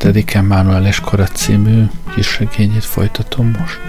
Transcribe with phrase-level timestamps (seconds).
[0.00, 1.84] 27-en és Eskora című
[2.14, 3.80] kisregényét folytatom most.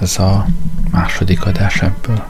[0.00, 0.46] Ez a
[0.90, 2.24] második adás ebből.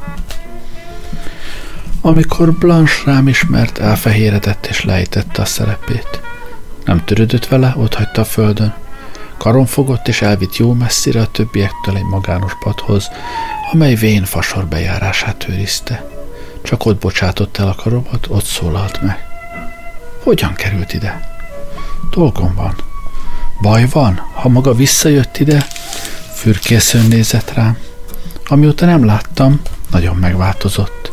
[2.00, 6.20] Amikor Blanche rám ismert, elfehéredett és lejtette a szerepét.
[6.84, 8.74] Nem törődött vele, ott hagyta a földön.
[9.36, 13.10] Karon fogott és elvitt jó messzire a többiektől egy magános padhoz,
[13.72, 16.08] amely vén fasor bejárását őrizte.
[16.62, 19.26] Csak ott bocsátott el a karomat, ott szólalt meg.
[20.22, 21.30] Hogyan került ide?
[22.10, 22.74] Dolgom van,
[23.62, 25.66] Baj van, ha maga visszajött ide?
[26.34, 27.76] Fürkészön nézett rám.
[28.46, 29.60] Amióta nem láttam,
[29.90, 31.12] nagyon megváltozott.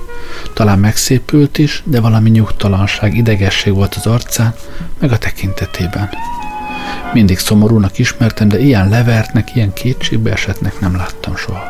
[0.53, 4.53] Talán megszépült is, de valami nyugtalanság, idegesség volt az arcán,
[4.99, 6.09] meg a tekintetében.
[7.13, 11.63] Mindig szomorúnak ismertem, de ilyen levertnek, ilyen kétségbe esetnek nem láttam soha.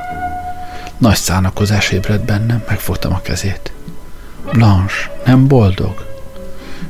[0.97, 3.71] Nagy szánakozás ébredt bennem, megfogtam a kezét.
[4.51, 6.05] Blanche, nem boldog?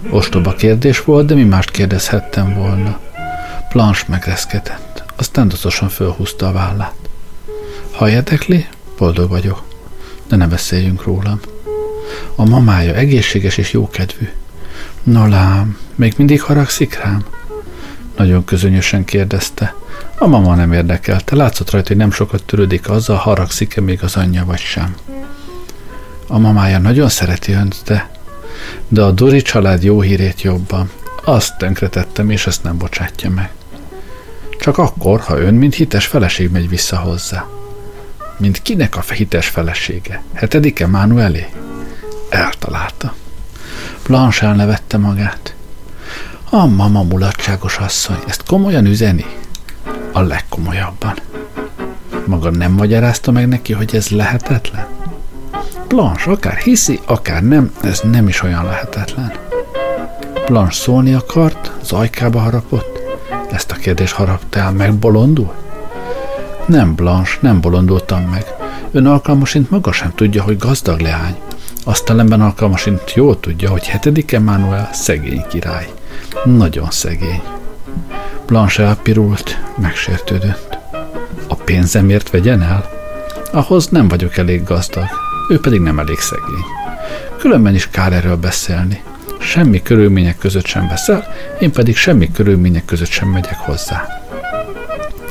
[0.09, 2.99] Ostoba kérdés volt, de mi mást kérdezhettem volna.
[3.71, 6.95] Blanche megreszkedett, aztán docosan fölhúzta a vállát.
[7.91, 8.67] Ha érdekli,
[8.97, 9.63] boldog vagyok,
[10.27, 11.39] de ne beszéljünk rólam.
[12.35, 14.29] A mamája egészséges és jókedvű.
[15.03, 17.25] No lám, még mindig haragszik rám?
[18.17, 19.75] Nagyon közönösen kérdezte.
[20.17, 24.45] A mama nem érdekelte, látszott rajta, hogy nem sokat törődik azzal, haragszik-e még az anyja
[24.45, 24.95] vagy sem.
[26.27, 28.09] A mamája nagyon szereti önt, de
[28.87, 30.91] de a Dori család jó hírét jobban.
[31.23, 33.51] Azt tönkretettem, és ezt nem bocsátja meg.
[34.59, 37.47] Csak akkor, ha ön, mint hites feleség megy vissza hozzá.
[38.37, 40.23] Mint kinek a hites felesége?
[40.33, 41.49] Hetedike Manuelé?
[42.29, 43.13] Eltalálta.
[44.07, 45.55] Blanche elnevette magát.
[46.49, 49.25] A mama mulatságos asszony, ezt komolyan üzeni?
[50.11, 51.13] A legkomolyabban.
[52.25, 54.87] Maga nem magyarázta meg neki, hogy ez lehetetlen?
[55.87, 59.31] Blanche akár hiszi, akár nem, ez nem is olyan lehetetlen.
[60.45, 62.98] Blanche szólni akart, zajkába harapott.
[63.51, 65.53] Ezt a kérdést harapta el, megbolondul?
[66.65, 68.45] Nem, Blanche, nem bolondultam meg.
[68.91, 71.35] Ön alkalmasint maga sem tudja, hogy gazdag leány.
[71.83, 75.89] Azt ellenben alkalmasint jól tudja, hogy hetedik Emmanuel szegény király.
[76.43, 77.41] Nagyon szegény.
[78.45, 80.77] Blanche elpirult, megsértődött.
[81.47, 82.89] A pénzemért vegyen el?
[83.51, 86.65] Ahhoz nem vagyok elég gazdag ő pedig nem elég szegény.
[87.37, 89.03] Különben is kár erről beszélni.
[89.39, 91.27] Semmi körülmények között sem beszél,
[91.59, 94.07] én pedig semmi körülmények között sem megyek hozzá.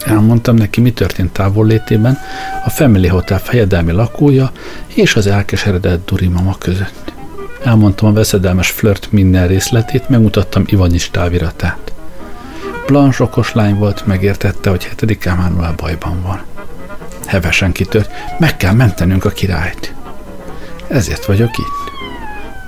[0.07, 2.19] Elmondtam neki, mi történt távollétében
[2.65, 4.53] a Family Hotel fejedelmi lakója
[4.87, 7.13] és az elkeseredett Duri mama között.
[7.65, 11.93] Elmondtam a veszedelmes flirt minden részletét, megmutattam Ivanis táviratát.
[12.87, 16.43] Blanche okos lány volt, megértette, hogy hetedik Emmanuel bajban van.
[17.27, 19.95] Hevesen kitört, meg kell mentenünk a királyt.
[20.87, 21.93] Ezért vagyok itt.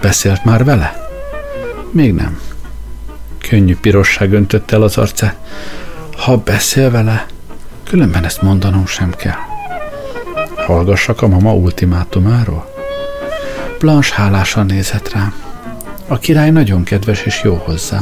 [0.00, 1.09] Beszélt már vele?
[1.90, 2.40] Még nem.
[3.48, 5.36] Könnyű pirosság öntött el az arcát.
[6.16, 7.26] Ha beszél vele,
[7.84, 9.38] különben ezt mondanom sem kell.
[10.56, 12.74] Hallgassak a mama ultimátumáról?
[13.78, 15.34] Blanche hálásan nézett rám.
[16.06, 17.98] A király nagyon kedves és jó hozzá.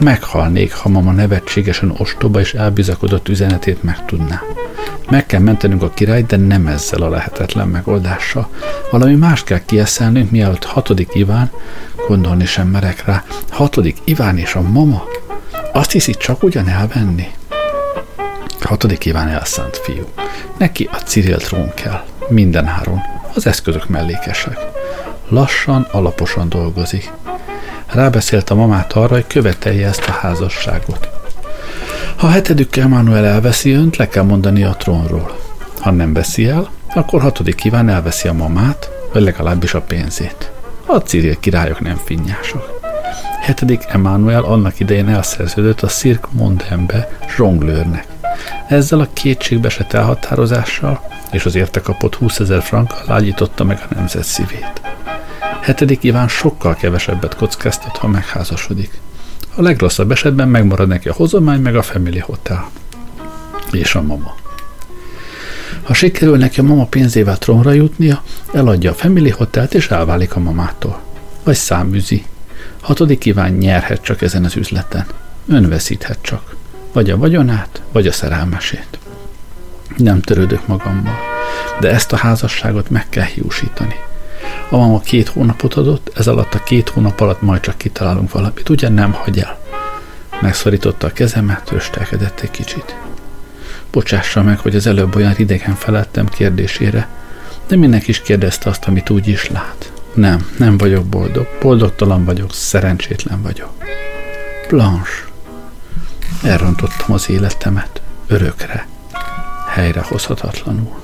[0.00, 4.42] Meghalnék, ha mama nevetségesen ostoba és elbizakodott üzenetét megtudná.
[5.10, 8.48] Meg kell mentenünk a királyt, de nem ezzel a lehetetlen megoldással.
[8.90, 11.50] Valami más kell kieszelnünk, mielőtt hatodik Iván,
[12.08, 15.04] gondolni sem merek rá, hatodik Iván és a mama,
[15.72, 17.30] azt hiszi csak ugyan elvenni?
[18.60, 20.04] Hatodik Iván elszánt fiú.
[20.58, 23.00] Neki a Cyril trón kell, minden háron.
[23.34, 24.58] Az eszközök mellékesek.
[25.28, 27.12] Lassan, alaposan dolgozik.
[27.86, 31.15] Rábeszélt a mamát arra, hogy követelje ezt a házasságot.
[32.16, 35.36] Ha hetedükkel Emmanuel elveszi önt, le kell mondani a trónról.
[35.80, 40.50] Ha nem veszi el, akkor hatodik kíván elveszi a mamát, vagy legalábbis a pénzét.
[40.86, 42.80] A Cyril királyok nem finnyások.
[43.40, 48.06] Hetedik Emmanuel annak idején elszerződött a Cirque Mondembe zsonglőrnek.
[48.68, 49.08] Ezzel a
[49.62, 51.00] esett elhatározással
[51.32, 54.80] és az érte kapott 20 ezer frankkal lágyította meg a nemzet szívét.
[55.60, 59.00] Hetedik Iván sokkal kevesebbet kockáztat, ha megházasodik.
[59.58, 62.70] A legrosszabb esetben megmarad neki a hozomány, meg a Family Hotel.
[63.70, 64.34] És a mama.
[65.82, 68.22] Ha sikerül neki a mama pénzével trónra jutnia,
[68.52, 71.00] eladja a Family Hotelt és elválik a mamától.
[71.44, 72.24] Vagy száműzi.
[72.80, 75.06] Hatodik kíván nyerhet csak ezen az üzleten.
[75.48, 76.56] Ön veszíthet csak.
[76.92, 78.98] Vagy a vagyonát, vagy a szerelmesét.
[79.96, 81.18] Nem törődök magammal,
[81.80, 83.94] de ezt a házasságot meg kell hiúsítani.
[84.68, 88.68] A mama két hónapot adott, ez alatt a két hónap alatt majd csak kitalálunk valamit,
[88.68, 89.58] ugye nem hagy el.
[90.40, 92.96] Megszorította a kezemet, röstelkedett egy kicsit.
[93.90, 97.08] Bocsássa meg, hogy az előbb olyan idegen felettem kérdésére,
[97.66, 99.92] de mindenki is kérdezte azt, amit úgy is lát.
[100.14, 101.48] Nem, nem vagyok boldog.
[101.60, 103.70] Boldogtalan vagyok, szerencsétlen vagyok.
[104.68, 105.24] Blanche.
[106.42, 108.00] Elrontottam az életemet.
[108.26, 108.86] Örökre.
[109.68, 111.00] Helyrehozhatatlanul.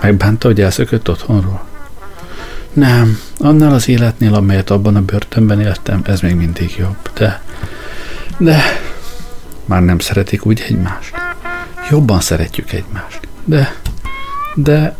[0.00, 1.69] Megbánta, hogy elszökött otthonról?
[2.72, 7.10] Nem, annál az életnél, amelyet abban a börtönben éltem, ez még mindig jobb.
[7.14, 7.42] De,
[8.38, 8.62] de
[9.64, 11.14] már nem szeretik úgy egymást.
[11.90, 13.28] Jobban szeretjük egymást.
[13.44, 13.74] De,
[14.54, 14.96] de,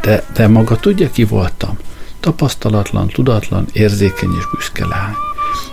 [0.00, 1.78] de, de maga tudja, ki voltam?
[2.20, 5.14] Tapasztalatlan, tudatlan, érzékeny és büszke lány.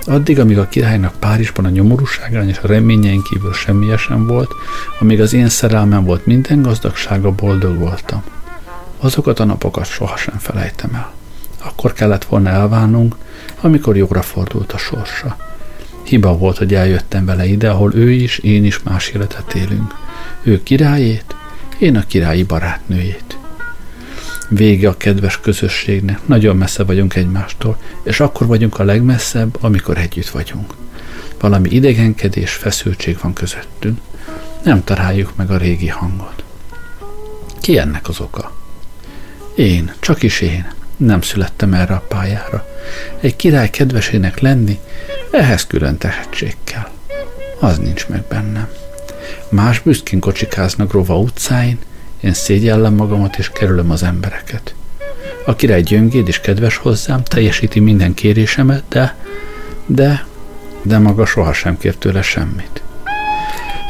[0.06, 4.51] Addig, amíg a királynak Párizsban a nyomorúságán és a reményein kívül semmi sem volt,
[5.00, 8.24] amíg az én szerelmem volt minden gazdagsága, boldog voltam.
[9.00, 11.12] Azokat a napokat sohasem felejtem el.
[11.63, 13.15] Akkor kellett volna elválnunk,
[13.62, 15.38] amikor jóra fordult a sorsa.
[16.04, 19.95] Hiba volt, hogy eljöttem vele ide, ahol ő is, én is más életet élünk.
[20.42, 21.36] Ő királyét,
[21.77, 23.38] én a királyi barátnőjét.
[24.50, 30.30] Vége a kedves közösségnek, nagyon messze vagyunk egymástól, és akkor vagyunk a legmesszebb, amikor együtt
[30.30, 30.74] vagyunk.
[31.39, 34.00] Valami idegenkedés, feszültség van közöttünk.
[34.63, 36.44] Nem találjuk meg a régi hangot.
[37.62, 38.56] Ki ennek az oka?
[39.56, 40.71] Én, csak is én.
[41.05, 42.67] Nem születtem erre a pályára.
[43.19, 44.79] Egy király kedvesének lenni,
[45.31, 46.89] ehhez külön tehetség kell.
[47.59, 48.67] Az nincs meg bennem.
[49.50, 51.79] Más büszkén kocsikáznak Rova utcáin,
[52.21, 54.75] én szégyellem magamat és kerülöm az embereket.
[55.45, 59.15] A király gyöngéd és kedves hozzám, teljesíti minden kérésemet, de,
[59.85, 60.25] de,
[60.81, 62.81] de maga sohasem kér tőle semmit.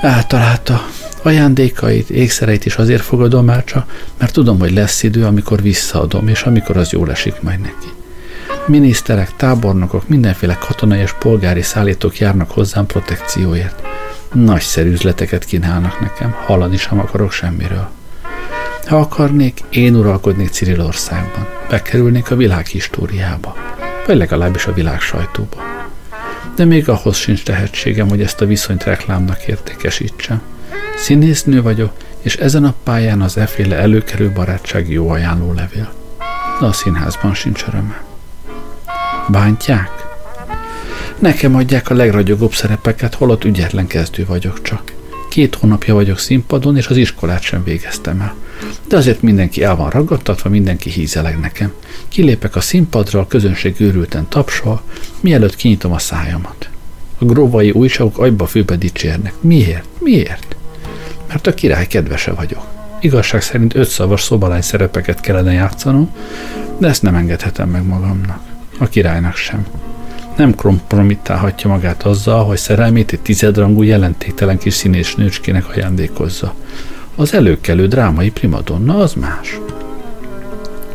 [0.01, 0.85] Eltalálta,
[1.25, 6.41] Ajándékait, ékszereit is azért fogadom el csak, mert tudom, hogy lesz idő, amikor visszaadom, és
[6.41, 7.87] amikor az jól esik majd neki.
[8.67, 13.81] Miniszterek, tábornokok, mindenféle katonai és polgári szállítók járnak hozzám protekcióért.
[14.33, 17.89] Nagyszerű üzleteket kínálnak nekem, hallani sem akarok semmiről.
[18.87, 23.55] Ha akarnék, én uralkodnék Cirilországban, bekerülnék a világ históriába,
[24.07, 25.57] vagy legalábbis a világ sajtóba.
[26.55, 30.41] De még ahhoz sincs tehetségem, hogy ezt a viszonyt reklámnak értékesítsem.
[30.97, 31.91] Színésznő vagyok,
[32.21, 35.93] és ezen a pályán az efféle előkerül barátság jó ajánló levél.
[36.59, 38.03] De a színházban sincs öröme.
[39.29, 39.89] Bántják?
[41.19, 44.93] Nekem adják a legragyogóbb szerepeket, holott ügyetlen kezdő vagyok csak.
[45.29, 48.35] Két hónapja vagyok színpadon, és az iskolát sem végeztem el.
[48.87, 51.73] De azért mindenki el van ragadtatva, mindenki hízeleg nekem.
[52.07, 54.81] Kilépek a színpadra, a közönség őrülten tapsol,
[55.19, 56.69] mielőtt kinyitom a szájamat.
[57.17, 59.33] A gróvai újságok agyba főbe dicsérnek.
[59.41, 59.85] Miért?
[59.99, 60.55] Miért?
[61.33, 62.65] Mert a király kedvese vagyok.
[62.99, 66.09] Igazság szerint ötszavas szobalány szerepeket kellene játszanom,
[66.77, 68.39] de ezt nem engedhetem meg magamnak.
[68.79, 69.65] A királynak sem.
[70.37, 76.53] Nem kompromittálhatja magát azzal, hogy szerelmét egy tizedrangú jelentéktelen kis színés nőcskének ajándékozza.
[77.15, 79.59] Az előkelő drámai primadonna az más.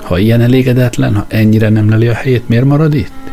[0.02, 3.30] Ha ilyen elégedetlen, ha ennyire nem leli a helyét, miért marad itt?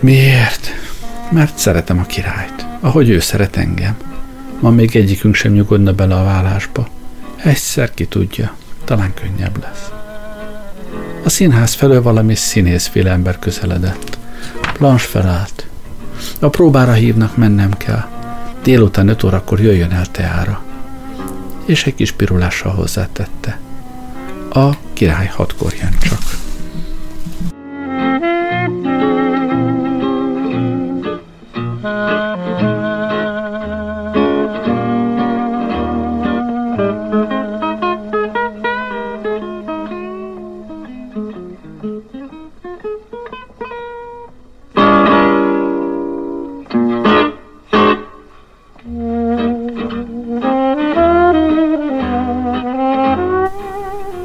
[0.00, 0.68] Miért?
[1.30, 3.96] Mert szeretem a királyt, ahogy ő szeret engem.
[4.60, 6.88] Ma még egyikünk sem nyugodna bele a vállásba.
[7.36, 9.90] Egyszer ki tudja, talán könnyebb lesz.
[11.24, 14.18] A színház felől valami színészféle ember közeledett.
[14.78, 15.66] Blanche felállt.
[16.40, 18.04] A próbára hívnak, mennem kell.
[18.62, 20.62] Délután öt órakor jöjjön el teára.
[21.64, 23.58] És egy kis pirulással hozzátette.
[24.50, 26.47] A király hatkor jön csak.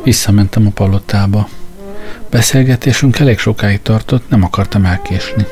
[0.03, 1.47] Visszamentem a palotába.
[2.29, 5.45] Beszélgetésünk elég sokáig tartott, nem akartam elkésni.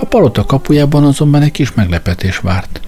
[0.00, 2.80] A palota kapujában azonban egy kis meglepetés várt.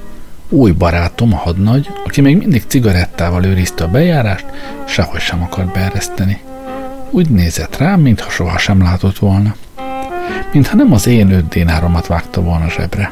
[0.49, 4.45] Új barátom, a hadnagy, aki még mindig cigarettával őrizte a bejárást,
[4.87, 6.41] sehogy sem akart beereszteni.
[7.11, 9.55] Úgy nézett rám, mintha soha sem látott volna.
[10.53, 13.11] Mintha nem az én öt dénáromat vágta volna zsebre.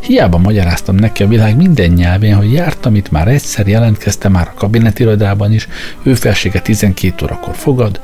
[0.00, 2.52] Hiába magyaráztam neki a világ minden nyelvén, hogy
[2.82, 5.68] jártam itt már egyszer, jelentkezte már a kabinetirodában is,
[6.02, 8.00] ő felsége 12 órakor fogad,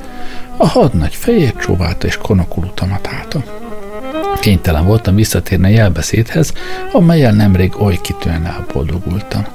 [0.57, 3.43] a hadnagy fejét csóválta és konokulutamat álltam.
[4.39, 6.53] Kénytelen voltam visszatérni a jelbeszédhez,
[6.91, 9.45] amelyel nemrég oly kitűen elboldogultam.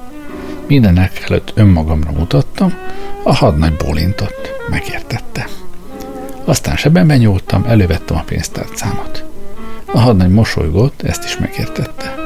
[0.67, 2.75] Mindenek előtt önmagamra mutattam,
[3.23, 5.47] a hadnagy bólintott, megértette.
[6.45, 9.25] Aztán sebemben nyúltam, elővettem a pénztárcámat.
[9.93, 12.24] A hadnagy mosolygott, ezt is megértette.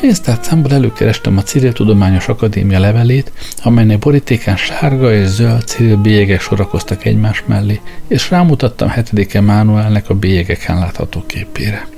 [0.00, 7.04] Pénztárcámból előkerestem a Civil Tudományos Akadémia levelét, amelynek borítékán sárga és zöld Civil bélyegek sorakoztak
[7.04, 11.88] egymás mellé, és rámutattam hetedike Mánuelnek a bélyegeken látható képére.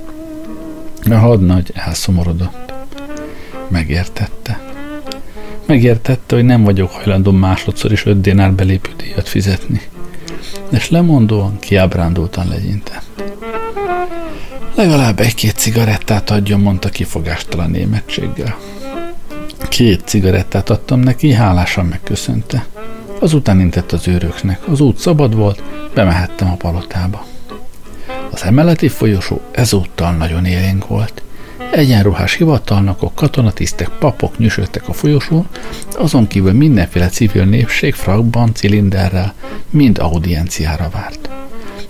[1.09, 2.73] A hadnagy elszomorodott.
[3.67, 4.61] Megértette.
[5.65, 9.81] Megértette, hogy nem vagyok hajlandó másodszor is öt dénár belépő díjat fizetni.
[10.69, 13.32] És lemondóan, kiábrándultan legyintett.
[14.75, 18.57] Legalább egy-két cigarettát adjon, mondta kifogástalan németséggel.
[19.69, 22.65] Két cigarettát adtam neki, hálásan megköszönte.
[23.19, 24.67] Azután intett az őröknek.
[24.67, 25.63] Az út szabad volt,
[25.93, 27.25] bemehettem a palotába.
[28.31, 31.23] Az emeleti folyosó ezúttal nagyon élénk volt.
[31.71, 35.47] Egyenruhás hivatalnokok, katonatisztek, papok nyüsögtek a folyosón,
[35.97, 39.33] azon kívül mindenféle civil népség frakban, cilinderrel,
[39.69, 41.29] mind audienciára várt.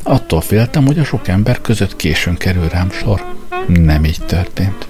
[0.04, 3.24] Attól féltem, hogy a sok ember között későn kerül rám sor.
[3.68, 4.88] Nem így történt.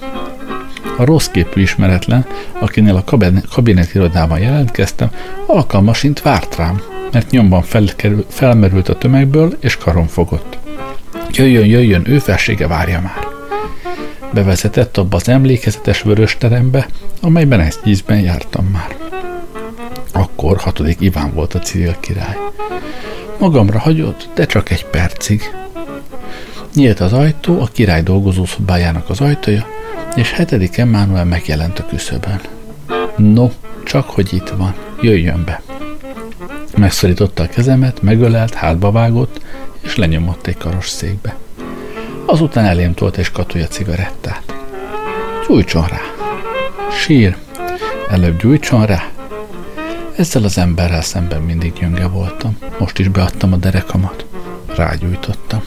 [0.96, 2.26] A rossz képű ismeretlen,
[2.60, 3.04] akinél a
[3.50, 5.10] kabinet irodában jelentkeztem,
[5.46, 6.80] alkalmasint várt rám,
[7.12, 10.58] mert nyomban felkerül, felmerült a tömegből, és karon fogott.
[11.30, 13.26] Jöjjön, jöjjön, ő felsége várja már.
[14.32, 16.86] Bevezetett abba az emlékezetes vörös terembe,
[17.20, 18.96] amelyben egy ízben jártam már.
[20.12, 22.36] Akkor hatodik Iván volt a civil király.
[23.38, 25.42] Magamra hagyott, de csak egy percig.
[26.74, 29.66] Nyílt az ajtó, a király dolgozószobájának az ajtaja,
[30.14, 32.40] és hetedik Emmanuel megjelent a küszöbön.
[33.16, 33.50] No,
[33.84, 35.62] csak hogy itt van, jöjjön be.
[36.76, 39.40] Megszorította a kezemet, megölelt, hátba vágott,
[39.80, 41.36] és lenyomott egy karos székbe.
[42.26, 44.42] Azután elém tolt egy skatúja cigarettát.
[45.48, 46.00] Gyújtson rá!
[46.90, 47.36] Sír!
[48.10, 49.08] Előbb gyújtson rá,
[50.16, 52.56] ezzel az emberrel szemben mindig gyönge voltam.
[52.78, 54.26] Most is beadtam a derekamat.
[54.76, 55.62] Rágyújtottam.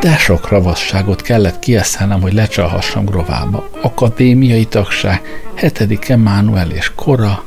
[0.00, 3.68] De sok ravasságot kellett kieszelnem, hogy lecsalhassam grovába.
[3.80, 5.20] Akadémiai tagság,
[5.54, 7.44] hetedik Emmanuel és Kora.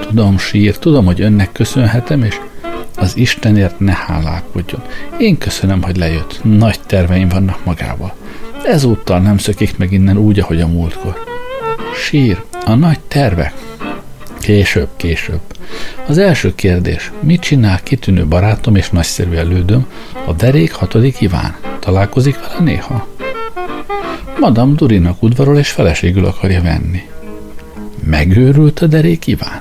[0.00, 2.40] Tudom, sír, tudom, hogy önnek köszönhetem, és
[2.96, 4.82] az Istenért ne hálálkodjon.
[5.18, 6.40] Én köszönöm, hogy lejött.
[6.42, 8.14] Nagy terveim vannak magával.
[8.64, 11.24] Ezúttal nem szökik meg innen úgy, ahogy a múltkor.
[11.94, 13.54] Sír, a nagy tervek,
[14.42, 15.40] Később, később.
[16.06, 17.12] Az első kérdés.
[17.20, 19.86] Mit csinál kitűnő barátom és nagyszerű elődöm,
[20.26, 21.56] a derék hatodik Iván?
[21.80, 23.06] Találkozik vele néha?
[24.40, 27.02] Madame Durinak udvarol és feleségül akarja venni.
[28.04, 29.60] Megőrült a derék Iván?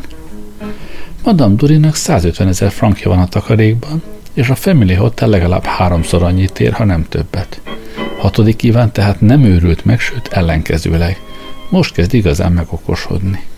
[1.23, 6.59] Madame Durinak 150 ezer frankja van a takarékban, és a Family Hotel legalább háromszor annyit
[6.59, 7.61] ér, ha nem többet.
[8.17, 11.21] Hatodik Iván tehát nem őrült meg, sőt ellenkezőleg.
[11.69, 13.49] Most kezd igazán megokosodni.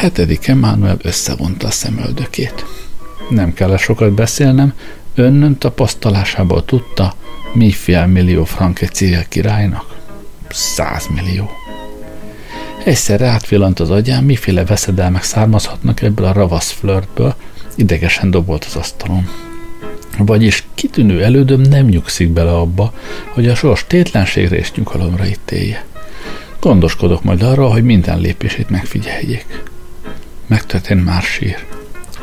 [0.00, 2.64] Hetedik Emmanuel összevonta a szemöldökét.
[3.28, 4.72] Nem kell sokat beszélnem,
[5.14, 7.14] önnön tapasztalásából tudta,
[7.52, 9.96] mi fél millió frank egy civil királynak?
[10.48, 11.50] Százmillió.
[12.84, 17.34] Egyszerre átvillant az agyán, miféle veszedelmek származhatnak ebből a ravasz flörtből,
[17.74, 19.28] idegesen dobolt az asztalon.
[20.18, 22.92] Vagyis kitűnő elődöm nem nyugszik bele abba,
[23.28, 25.84] hogy a sors tétlenségre és nyugalomra ítélje.
[26.60, 29.68] Gondoskodok majd arra, hogy minden lépését megfigyeljék
[30.50, 31.56] megtörtént már sír.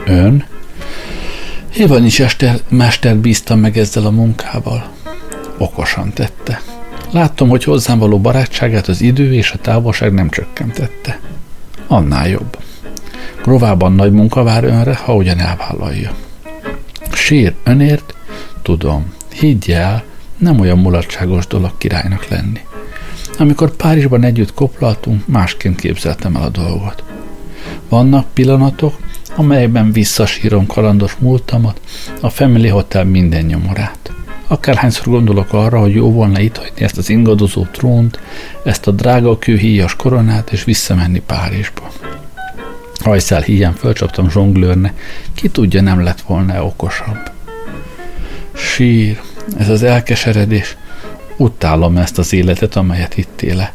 [0.05, 0.45] Ön?
[1.75, 4.89] Évan is ester, mester bíztam meg ezzel a munkával.
[5.57, 6.61] Okosan tette.
[7.11, 11.19] Láttam, hogy hozzám való barátságát az idő és a távolság nem csökkentette.
[11.87, 12.57] Annál jobb.
[13.43, 16.11] Grovában nagy munka vár önre, ha ugyan elvállalja.
[17.11, 18.13] Sír önért?
[18.61, 19.13] Tudom.
[19.33, 19.77] Higgy
[20.37, 22.61] nem olyan mulatságos dolog királynak lenni.
[23.37, 27.03] Amikor Párizsban együtt koplaltunk, másként képzeltem el a dolgot.
[27.89, 28.97] Vannak pillanatok,
[29.35, 31.79] amelyben visszasírom kalandos múltamat,
[32.21, 34.11] a Family Hotel minden nyomorát.
[34.47, 38.19] Akárhányszor gondolok arra, hogy jó volna itt hagyni ezt az ingadozó trónt,
[38.63, 41.91] ezt a drága kőhíjas koronát, és visszamenni Párizsba.
[42.99, 44.93] Hajszál híján fölcsaptam zsonglőrne,
[45.33, 47.31] ki tudja, nem lett volna okosabb.
[48.53, 49.21] Sír,
[49.57, 50.77] ez az elkeseredés,
[51.37, 53.73] utálom ezt az életet, amelyet itt éle.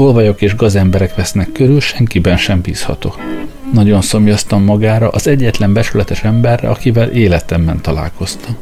[0.00, 3.18] Tolvajok és gazemberek vesznek körül, senkiben sem bízhatok.
[3.72, 8.56] Nagyon szomjaztam magára az egyetlen besületes emberre, akivel életemben találkoztam.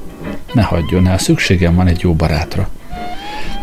[0.53, 2.69] Ne hagyjon el, szükségem van egy jó barátra.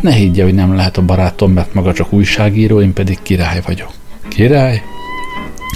[0.01, 3.91] Ne higgye, hogy nem lehet a barátom, mert maga csak újságíró, én pedig király vagyok.
[4.27, 4.81] Király?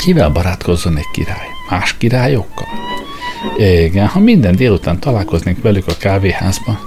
[0.01, 1.47] Kivel barátkozzon egy király?
[1.69, 2.67] Más királyokkal?
[3.57, 6.79] Igen, ha minden délután találkoznék velük a kávéházban.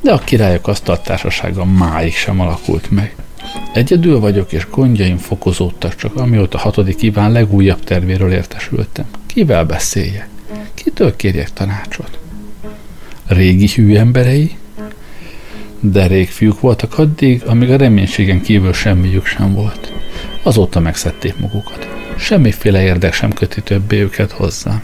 [0.00, 3.14] De a királyok asztaltársasága máig sem alakult meg.
[3.74, 9.04] Egyedül vagyok, és gondjaim fokozódtak csak, amióta a hatodik Iván legújabb tervéről értesültem.
[9.26, 10.28] Kivel beszéljek?
[10.74, 12.18] Kitől kérjek tanácsot?
[13.26, 14.56] Régi hű emberei,
[15.80, 19.92] de rég fiúk voltak addig, amíg a reménységen kívül semmiük sem volt.
[20.42, 21.88] Azóta megszedték magukat.
[22.16, 24.82] Semmiféle érdek sem köti többé őket hozzá.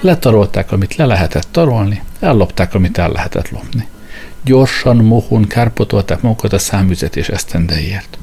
[0.00, 3.86] Letarolták, amit le lehetett tarolni, ellopták, amit el lehetett lopni.
[4.44, 8.18] Gyorsan, mohón kárpotolták magukat a számüzetés esztendeiért.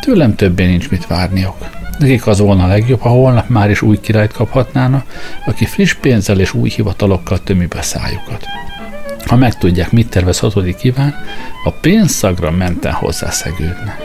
[0.00, 1.56] Tőlem többé nincs mit várniok.
[1.98, 5.04] Nekik az volna a legjobb, ha holnap már is új királyt kaphatnána,
[5.46, 8.46] aki friss pénzzel és új hivatalokkal tömi be szájukat.
[9.26, 11.14] Ha megtudják, mit tervez hatodik Iván,
[11.64, 13.98] a pénzszagra menten hozzászegődne.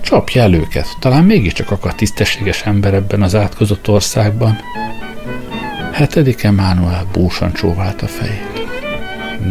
[0.00, 4.58] Csapja el őket, talán mégiscsak akar tisztességes ember ebben az átkozott országban.
[5.92, 8.66] Hetedik Emmanuel búsan csóvált a fejét.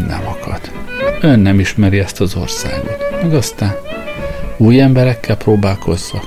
[0.07, 0.86] Nem akad.
[1.21, 3.21] Ön nem ismeri ezt az országot.
[3.21, 3.75] Meg aztán
[4.57, 6.23] új emberekkel próbálkozzak.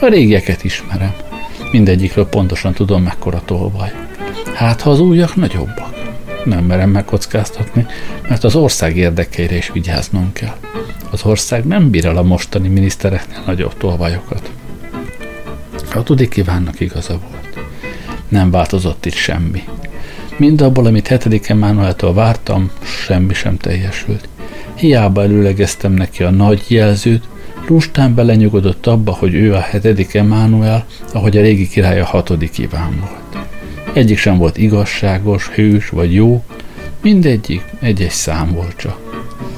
[0.00, 1.14] A régieket ismerem.
[1.72, 3.92] Mindegyikről pontosan tudom, mekkora tolvaj.
[4.54, 5.94] Hát, ha az újak nagyobbak.
[6.44, 7.86] Nem merem megkockáztatni,
[8.28, 10.56] mert az ország érdekeire is vigyáznom kell.
[11.10, 14.50] Az ország nem bír el a mostani minisztereknél nagyobb tolvajokat.
[15.90, 17.68] Hatodik kívánnak igaza volt.
[18.28, 19.62] Nem változott itt semmi.
[20.38, 24.28] Mind abból, amit hetedik Emmanueltől vártam, semmi sem teljesült.
[24.74, 27.24] Hiába előlegeztem neki a nagy jelzőt,
[27.68, 32.98] lustán belenyugodott abba, hogy ő a hetedik Emmanuel, ahogy a régi király a hatodik Iván
[33.00, 33.46] volt.
[33.92, 36.44] Egyik sem volt igazságos, hős vagy jó,
[37.02, 38.98] mindegyik egy-egy szám volt csak.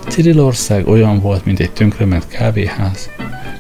[0.09, 3.11] Cirilország olyan volt, mint egy tönkrement kávéház,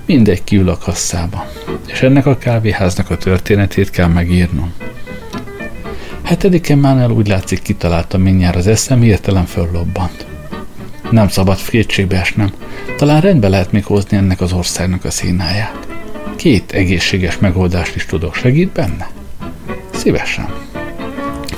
[0.06, 1.44] mindegy kiül a kasszában,
[1.86, 4.72] és ennek a kávéháznak a történetét kell megírnom.
[6.28, 10.26] Hetedik Emmanuel úgy látszik kitalálta mindjárt az eszem, hirtelen föllobbant.
[11.10, 12.52] Nem szabad kétségbe esnem.
[12.96, 15.86] Talán rendbe lehet még hozni ennek az országnak a színáját.
[16.36, 18.34] Két egészséges megoldást is tudok.
[18.34, 19.10] Segít benne?
[19.90, 20.48] Szívesen.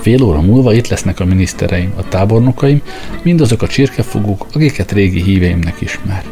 [0.01, 2.83] Fél óra múlva itt lesznek a minisztereim, a tábornokaim,
[3.23, 6.25] mindazok a csirkefogók, akiket régi híveimnek ismer.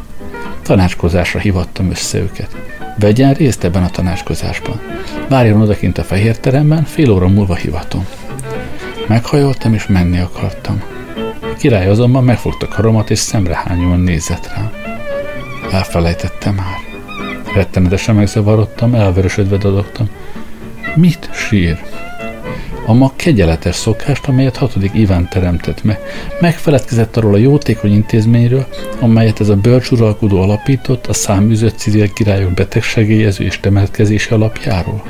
[0.62, 2.56] Tanácskozásra hivattam össze őket.
[3.00, 4.80] Vegyen részt ebben a tanácskozásban.
[5.28, 8.06] Várjon odakint a fehér teremben, fél óra múlva hivatom.
[9.06, 10.82] Meghajoltam és menni akartam.
[11.40, 14.70] A király azonban megfogta karomat és szemrehányóan nézett rám.
[15.72, 16.76] Elfelejtettem már.
[17.54, 20.08] Rettenetesen megzavarodtam, elvörösödve dadogtam.
[20.94, 21.78] Mit sír?
[22.88, 25.98] A ma kegyeletes szokást, amelyet hatodik Iván teremtett meg.
[26.40, 28.66] Megfeledkezett arról a jótékony intézményről,
[29.00, 35.02] amelyet ez a bölcsuralkodó alapított a száműzött civil királyok betegsegélyező és temetkezési alapjáról.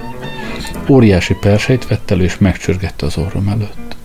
[0.89, 3.97] Óriási perseit vett elő és megcsörgette az orrom előtt.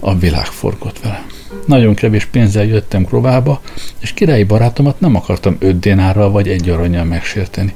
[0.00, 1.26] A világ forgott velem.
[1.66, 3.60] Nagyon kevés pénzzel jöttem Krovába,
[3.98, 7.74] és királyi barátomat nem akartam öt dénárral vagy egy aranyjal megsérteni.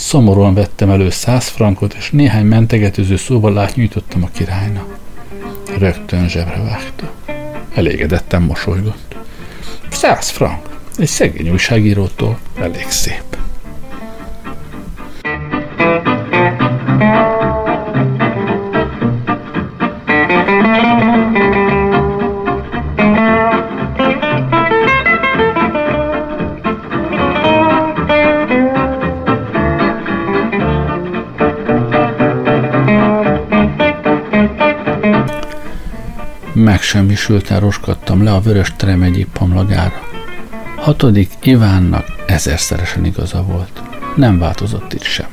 [0.00, 4.98] Szomorúan vettem elő száz frankot, és néhány mentegetőző szóval átnyújtottam a királynak.
[5.78, 7.12] Rögtön zsebre vágta.
[7.74, 9.16] Elégedetten mosolygott.
[9.90, 10.78] Száz frank.
[10.98, 13.36] Egy szegény újságírótól elég szép.
[36.64, 40.02] Megsemmisülten roskadtam le a vörös terem egyik pamlagára.
[40.76, 43.82] Hatodik Ivánnak ezerszeresen igaza volt.
[44.16, 45.28] Nem változott itt semmi.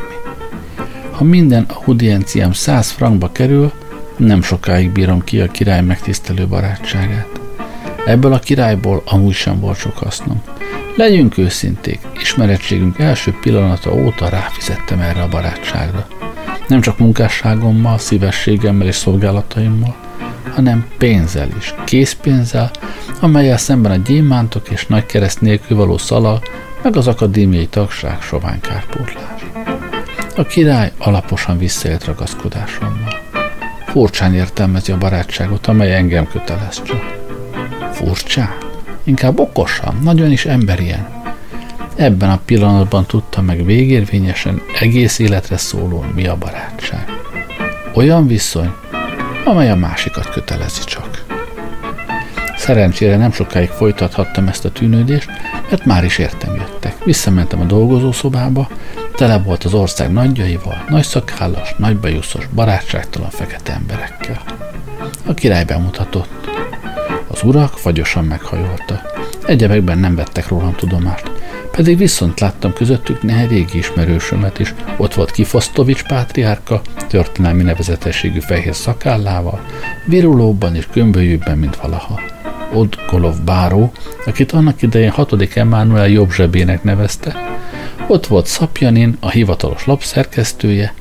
[1.12, 3.72] Ha minden audienciám száz frankba kerül,
[4.18, 7.40] nem sokáig bírom ki a király megtisztelő barátságát.
[8.06, 10.42] Ebből a királyból amúgy sem volt sok hasznom.
[10.96, 16.08] Legyünk őszinték, ismerettségünk első pillanata óta ráfizettem erre a barátságra.
[16.68, 20.07] Nem csak munkásságommal, szívességemmel és szolgálataimmal,
[20.58, 22.72] hanem pénzzel is, készpénzzel,
[23.20, 26.42] amelyel szemben a gyémántok és nagy kereszt nélkül való szalal,
[26.84, 29.46] meg az akadémiai tagság sovány kárpótlás.
[30.36, 33.20] A király alaposan visszaélt ragaszkodásommal.
[33.86, 37.18] Furcsán értelmezi a barátságot, amely engem kötelez csak.
[37.92, 38.58] Furcsán?
[39.04, 41.08] Inkább okosan, nagyon is emberien.
[41.96, 47.06] Ebben a pillanatban tudta meg végérvényesen egész életre szóló mi a barátság.
[47.94, 48.74] Olyan viszony,
[49.48, 51.26] amely a másikat kötelezi csak.
[52.58, 55.30] Szerencsére nem sokáig folytathattam ezt a tűnődést,
[55.70, 57.04] mert már is értem jöttek.
[57.04, 58.70] Visszamentem a dolgozószobába,
[59.16, 64.42] tele volt az ország nagyjaival, nagy szakállas, nagybajuszos, barátságtalan fekete emberekkel.
[65.26, 66.50] A király bemutatott.
[67.28, 69.20] Az urak fagyosan meghajoltak.
[69.46, 71.37] Egyebekben nem vettek rólam tudomást.
[71.78, 74.74] Pedig viszont láttam közöttük néhány régi ismerősömet is.
[74.98, 79.62] Ott volt Kifosztovics pátriárka, történelmi nevezetességű fehér szakállával,
[80.06, 82.20] virulóban és gömbölyűbben, mint valaha.
[82.74, 83.92] Odgolov báró,
[84.26, 85.56] akit annak idején 6.
[85.56, 87.36] Emmanuel jobb zsebének nevezte,
[88.08, 90.94] ott volt Szapjanin, a hivatalos lapszerkesztője,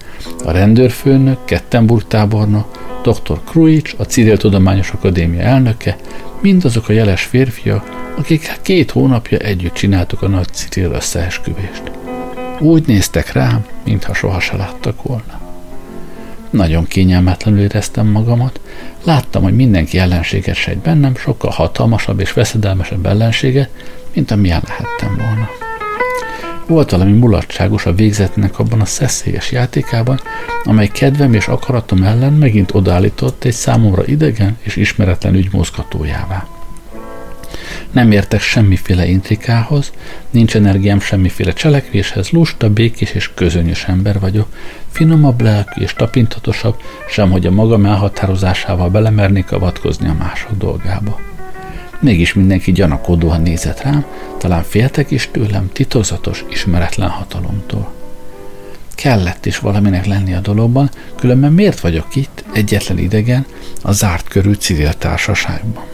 [0.44, 3.40] a rendőrfőnök, Kettenburg tábornok, dr.
[3.44, 5.96] Kruics, a Civil Tudományos Akadémia elnöke,
[6.40, 11.82] mindazok a jeles férfiak, akik két hónapja együtt csináltuk a nagy Cyril összeesküvést.
[12.58, 15.40] Úgy néztek rám, mintha soha se láttak volna.
[16.50, 18.60] Nagyon kényelmetlenül éreztem magamat,
[19.04, 23.68] láttam, hogy mindenki ellenséget sejt bennem, sokkal hatalmasabb és veszedelmesebb ellensége,
[24.14, 25.65] mint amilyen lehettem volna.
[26.66, 30.20] Volt valami mulatságos a végzetnek abban a szeszélyes játékában,
[30.64, 36.46] amely kedvem és akaratom ellen megint odállított egy számomra idegen és ismeretlen ügy mozgatójává.
[37.90, 39.92] Nem értek semmiféle intrikához,
[40.30, 44.48] nincs energiám semmiféle cselekvéshez, lusta, békés és közönyös ember vagyok,
[44.90, 51.35] finomabb lelkű és tapintatosabb, sem hogy a magam elhatározásával belemernék avatkozni a mások dolgába.
[52.00, 54.04] Mégis mindenki gyanakodóan nézett rám,
[54.38, 57.92] talán féltek is tőlem titokzatos, ismeretlen hatalomtól.
[58.94, 63.46] Kellett is valaminek lenni a dologban, különben miért vagyok itt, egyetlen idegen,
[63.82, 65.84] a zárt körű civil társaságban?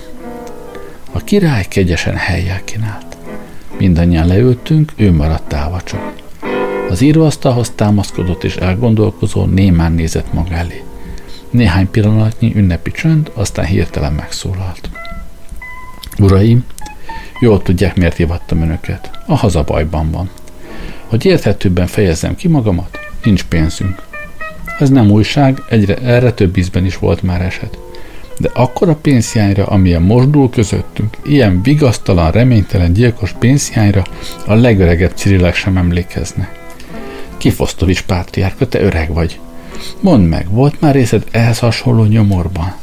[1.13, 3.17] A király kegyesen helyjel kínált.
[3.79, 6.13] Mindannyian leültünk, ő maradt állva csak.
[6.89, 10.83] Az íróasztalhoz támaszkodott és elgondolkozó némán nézett maga elé.
[11.51, 14.89] Néhány pillanatnyi ünnepi csönd, aztán hirtelen megszólalt.
[16.19, 16.65] Uraim,
[17.41, 19.11] jól tudják, miért hívattam önöket.
[19.27, 20.31] A haza bajban van.
[21.07, 24.03] Hogy érthetőbben fejezzem ki magamat, nincs pénzünk.
[24.79, 27.79] Ez nem újság, egyre erre több ízben is volt már eset.
[28.39, 34.05] De akkor a pénzhiányra, amilyen mosdul közöttünk, ilyen vigasztalan, reménytelen gyilkos pénzhiányra
[34.47, 36.53] a legöregebb cirilek sem emlékezne.
[37.37, 39.41] Kifosztovics pátriárka, te öreg vagy.
[40.01, 42.75] Mondd meg, volt már részed ehhez hasonló nyomorban?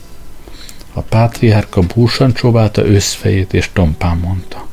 [0.94, 4.68] A pátriárka búsan csóválta összfejét és tompán mondta.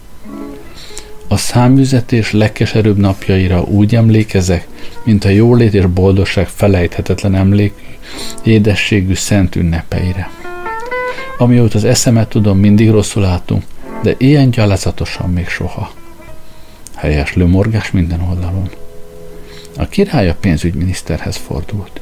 [1.29, 4.67] A számüzetés legkeserűbb napjaira úgy emlékezek,
[5.05, 7.83] mint a jólét és boldogság felejthetetlen emlékű,
[8.43, 10.31] édességű szent ünnepeire.
[11.39, 13.65] Amióta az eszemet tudom, mindig rosszul álltunk,
[14.03, 15.93] de ilyen gyalázatosan még soha.
[16.95, 18.71] Helyes lőmorgás minden oldalon.
[19.77, 22.01] A király a pénzügyminiszterhez fordult.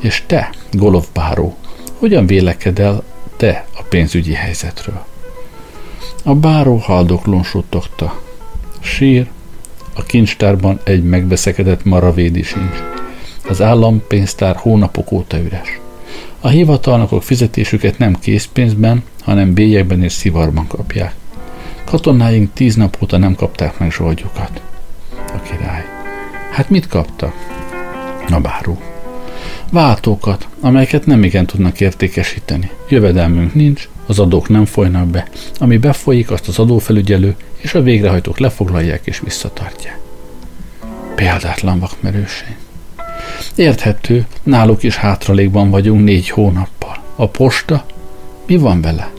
[0.00, 1.56] És te, Golov báró,
[1.98, 3.02] hogyan vélekedel
[3.42, 5.04] te a pénzügyi helyzetről?
[6.24, 8.20] A báró haldoklón suttogta.
[8.80, 9.26] Sír,
[9.94, 12.82] a kincstárban egy megbeszekedett maravédi sincs.
[13.48, 15.80] Az állampénztár hónapok óta üres.
[16.40, 21.14] A hivatalnokok fizetésüket nem készpénzben, hanem bélyekben és szivarban kapják.
[21.84, 24.62] Katonáink tíz nap óta nem kapták meg zsoldjukat.
[25.16, 25.84] A király.
[26.52, 27.34] Hát mit kaptak?
[28.30, 28.91] A báró.
[29.72, 32.70] Váltókat, amelyeket nem igen tudnak értékesíteni.
[32.88, 35.28] Jövedelmünk nincs, az adók nem folynak be.
[35.58, 39.98] Ami befolyik, azt az adófelügyelő és a végrehajtók lefoglalják és visszatartják.
[41.14, 42.56] Példátlan vakmerőség.
[43.54, 47.02] Érthető, náluk is hátralékban vagyunk négy hónappal.
[47.16, 47.84] A posta?
[48.46, 49.10] Mi van vele?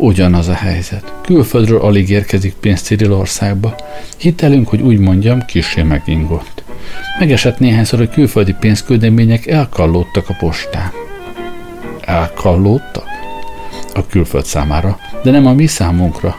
[0.00, 1.12] Ugyanaz a helyzet.
[1.22, 3.74] Külföldről alig érkezik pénz Cirilországba.
[4.16, 6.62] Hitelünk, hogy úgy mondjam, kissé megingott.
[7.18, 10.92] Megesett néhányszor, hogy külföldi pénzküldemények elkallódtak a postán.
[12.00, 13.06] Elkallódtak?
[13.94, 16.36] A külföld számára, de nem a mi számunkra.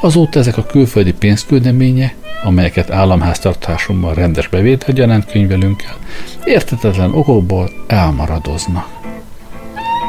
[0.00, 2.14] Azóta ezek a külföldi pénzküldemények
[2.44, 5.96] amelyeket államháztartásunkban rendes bevétel gyanánt könyvelünk el,
[6.44, 8.88] értetetlen okokból elmaradoznak.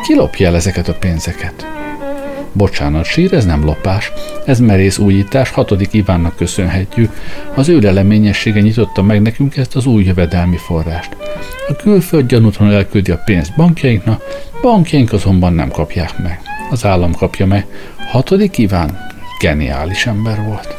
[0.04, 1.85] Ki lopja el ezeket a pénzeket?
[2.58, 4.12] Bocsánat, sír, ez nem lopás,
[4.46, 7.12] ez merész újítás, hatodik Ivánnak köszönhetjük.
[7.56, 11.16] Az ő leleményessége nyitotta meg nekünk ezt az új jövedelmi forrást.
[11.68, 14.24] A külföld gyanútlanul elküldi a pénzt bankjainknak,
[14.62, 16.40] bankjaink azonban nem kapják meg.
[16.70, 17.66] Az állam kapja meg.
[18.12, 19.08] Hatodik Iván
[19.40, 20.76] geniális ember volt.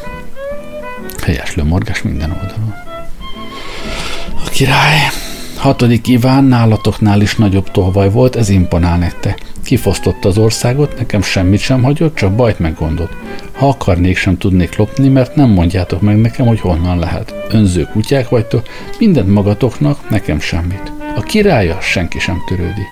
[1.25, 2.75] Helyeslő morgás minden oldalon.
[4.45, 4.99] A király,
[5.57, 9.41] hatodik Iván nálatoknál is nagyobb tolvaj volt, ez imponál nektek.
[9.65, 13.17] Kifosztotta az országot, nekem semmit sem hagyott, csak bajt meg gondot.
[13.53, 17.35] Ha akarnék, sem tudnék lopni, mert nem mondjátok meg nekem, hogy honnan lehet.
[17.51, 18.67] Önző kutyák vagytok,
[18.99, 20.93] mindent magatoknak, nekem semmit.
[21.17, 22.87] A királya senki sem törődi.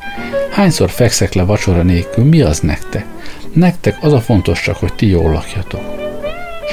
[0.50, 3.06] Hányszor fekszek le vacsora nélkül, mi az nektek?
[3.52, 6.02] Nektek az a fontos csak, hogy ti jól lakjatok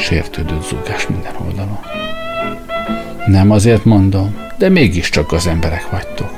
[0.02, 2.01] sértődött zúgás minden oldalon.
[3.32, 6.32] Nem azért mondom, de mégiscsak az emberek vagytok.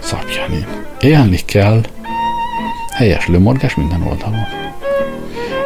[0.00, 0.64] Szapjani.
[1.00, 1.80] Élni kell.
[2.96, 4.44] Helyes lőmorgás minden oldalon.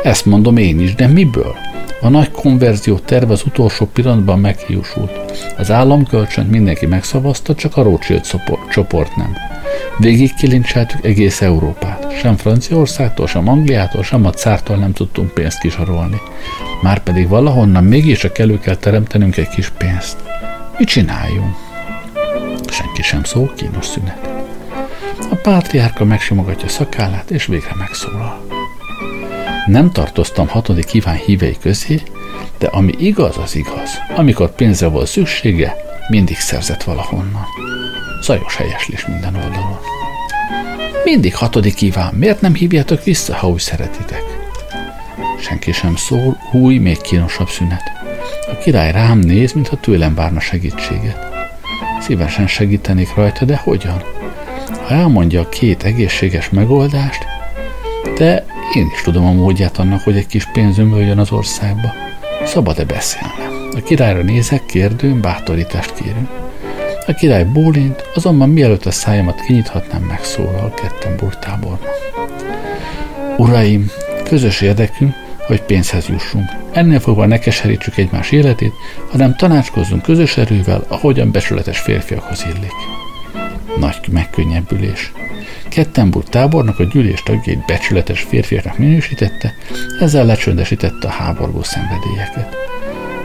[0.02, 1.54] Ezt mondom én is, de miből?
[2.00, 5.10] A nagy konverzió terve az utolsó pillanatban meghiúsult.
[5.58, 8.26] Az államkölcsönt mindenki megszavazta, csak a Rothschild
[8.70, 9.36] csoport nem.
[9.98, 12.18] Végig kilincseltük egész Európát.
[12.18, 16.20] Sem Franciaországtól, sem Angliától, sem a cártól nem tudtunk pénzt kisarolni.
[16.82, 20.16] Márpedig valahonnan mégiscsak elő kell teremtenünk egy kis pénzt.
[20.78, 21.56] Mit csináljunk?
[22.66, 24.28] Senki sem szól, kínos szünet.
[25.30, 28.46] A pátriárka megsimogatja szakállát, és végre megszólal.
[29.66, 32.02] Nem tartoztam hatodik kíván hívei közé,
[32.58, 33.90] de ami igaz, az igaz.
[34.16, 35.76] Amikor pénzre volt szüksége,
[36.08, 37.46] mindig szerzett valahonnan.
[38.24, 39.78] Zajos helyeslés minden oldalon.
[41.04, 44.22] Mindig hatodik kíván, miért nem hívjátok vissza, ha úgy szeretitek?
[45.40, 47.82] Senki sem szól, új, még kínosabb szünet.
[48.50, 51.18] A király rám néz, mintha tőlem várna segítséget.
[52.00, 54.02] Szívesen segítenék rajta, de hogyan?
[54.86, 57.26] Ha elmondja a két egészséges megoldást,
[58.18, 61.92] de én is tudom a módját annak, hogy egy kis pénzöm jön az országba.
[62.44, 63.68] Szabad-e beszélnem?
[63.76, 66.43] A királyra nézek, kérdőn, bátorítást kérünk.
[67.06, 71.88] A király bólint, azonban mielőtt a szájamat kinyithatnám, megszólal Kettenburg tábornok.
[73.36, 73.90] Uraim,
[74.24, 75.14] közös érdekünk,
[75.46, 76.44] hogy pénzhez jussunk.
[76.72, 78.72] Ennél fogva ne keserítsük egymás életét,
[79.10, 82.72] hanem tanácskozzunk közös erővel, ahogyan becsületes férfiakhoz illik.
[83.78, 85.12] Nagy megkönnyebbülés.
[85.68, 89.54] Kettenburg tábornak a gyűlés tagjait becsületes férfiaknak minősítette,
[90.00, 92.56] ezzel lecsöndesítette a háborgó szenvedélyeket.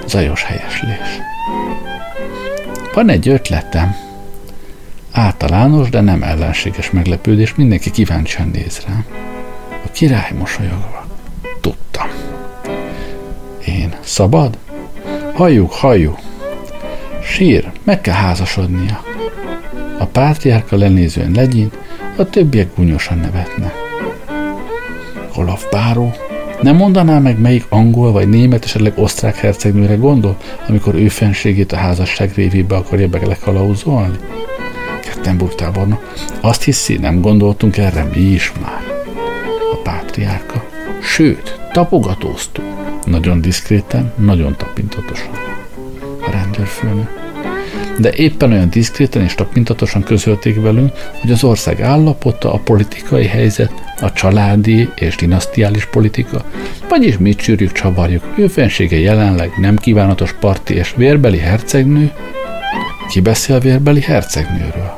[0.08, 1.20] Zajos helyeslés.
[2.94, 3.96] Van egy ötletem.
[5.12, 9.06] Általános, de nem ellenséges meglepődés, mindenki kíváncsian néz rám.
[9.86, 11.06] A király mosolyogva.
[11.62, 12.08] Tudtam.
[13.66, 13.96] Én.
[14.02, 14.58] Szabad?
[15.34, 16.20] Halljuk, halljuk.
[17.24, 19.04] Sír, meg kell házasodnia.
[19.98, 21.78] A pátriárka lenézően legyint,
[22.16, 23.74] a többiek gúnyosan nevetnek.
[25.36, 26.14] Olaf Báró,
[26.62, 31.78] nem mondaná meg, melyik angol vagy német, esetleg osztrák hercegnőre gondol, amikor ő fenségét a
[31.78, 34.18] házasság révébe akarja beglekalauzolni?
[35.02, 38.84] Kettenburg tábornok, azt hiszi, nem gondoltunk erre mi is már.
[39.74, 40.66] A pátriárka.
[41.02, 42.66] Sőt, tapogatóztuk.
[43.06, 45.32] Nagyon diszkréten, nagyon tapintatosan.
[46.28, 47.19] A rendőrfőnök
[47.98, 53.72] de éppen olyan diszkréten és tapintatosan közölték velünk, hogy az ország állapota, a politikai helyzet,
[54.02, 56.44] a családi és dinasztiális politika,
[56.90, 62.12] vagyis mit csűrjük, csavarjuk, ő fensége jelenleg nem kívánatos parti és vérbeli hercegnő,
[63.10, 64.96] ki beszél vérbeli hercegnőről?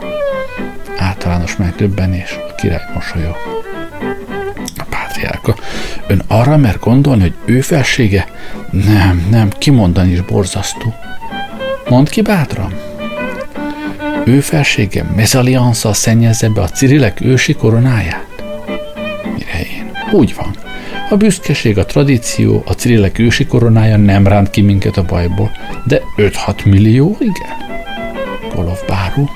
[0.97, 3.35] Általános megdöbbenés, a király mosolyog.
[4.77, 5.55] A pátriárka,
[6.07, 8.27] ön arra mer gondolni, hogy ő felsége?
[8.71, 10.93] Nem, nem, kimondani is borzasztó.
[11.91, 12.73] Mondd ki bátran.
[14.25, 18.43] Ő felsége mezalianszal szennyezze be a cirilek ősi koronáját?
[19.23, 19.91] Mire én?
[20.11, 20.55] Úgy van.
[21.09, 25.51] A büszkeség, a tradíció, a cirilek ősi koronája nem ránt ki minket a bajból,
[25.85, 27.81] de 5-6 millió, igen.
[28.55, 29.29] Golov Báró,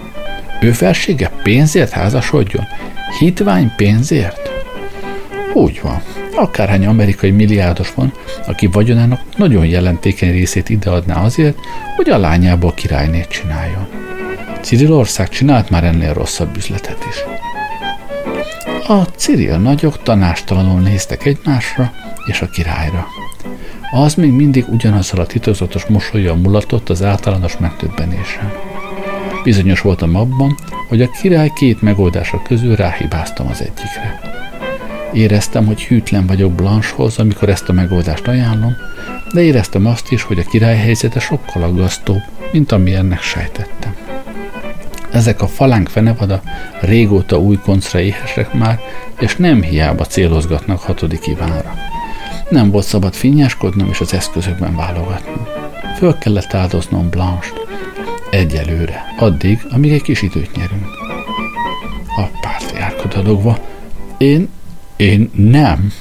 [0.61, 2.65] ő felsége pénzért házasodjon?
[3.19, 4.49] Hitvány pénzért?
[5.53, 6.01] Úgy van.
[6.35, 8.13] Akárhány amerikai milliárdos van,
[8.47, 11.57] aki vagyonának nagyon jelentékeny részét ideadná azért,
[11.95, 13.87] hogy a lányából királynét csináljon.
[14.61, 17.15] Cirilország csinált már ennél rosszabb üzletet is.
[18.87, 21.91] A Ciril nagyok tanástalanul néztek egymásra
[22.25, 23.07] és a királyra.
[23.91, 28.51] Az még mindig ugyanazzal a titokzatos mosolyjal mulatott az általános megtöbbenésen.
[29.43, 34.34] Bizonyos voltam abban, hogy a király két megoldása közül ráhibáztam az egyikre.
[35.13, 38.75] Éreztem, hogy hűtlen vagyok Blanchehoz, amikor ezt a megoldást ajánlom,
[39.33, 43.95] de éreztem azt is, hogy a király helyzete sokkal aggasztóbb, mint ami ennek sejtettem.
[45.11, 46.41] Ezek a falánk fenevada
[46.81, 48.79] régóta új koncra éhesek már,
[49.19, 51.73] és nem hiába célozgatnak hatodik Ivánra.
[52.49, 55.47] Nem volt szabad finnyáskodnom és az eszközökben válogatnom.
[55.97, 57.53] Föl kellett áldoznom Blanche-t.
[58.29, 60.87] Egyelőre, addig, amíg egy kis időt nyerünk.
[62.17, 63.57] A pártjárkod adogva.
[64.17, 64.49] Én,
[64.95, 65.93] én nem.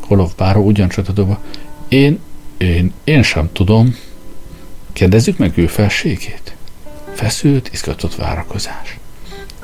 [0.00, 1.40] Kolov báró ugyancsak adogva.
[1.88, 2.18] Én,
[2.56, 3.96] én, én sem tudom.
[4.92, 6.56] Kérdezzük meg ő felségét.
[7.12, 8.98] Feszült, izgatott várakozás.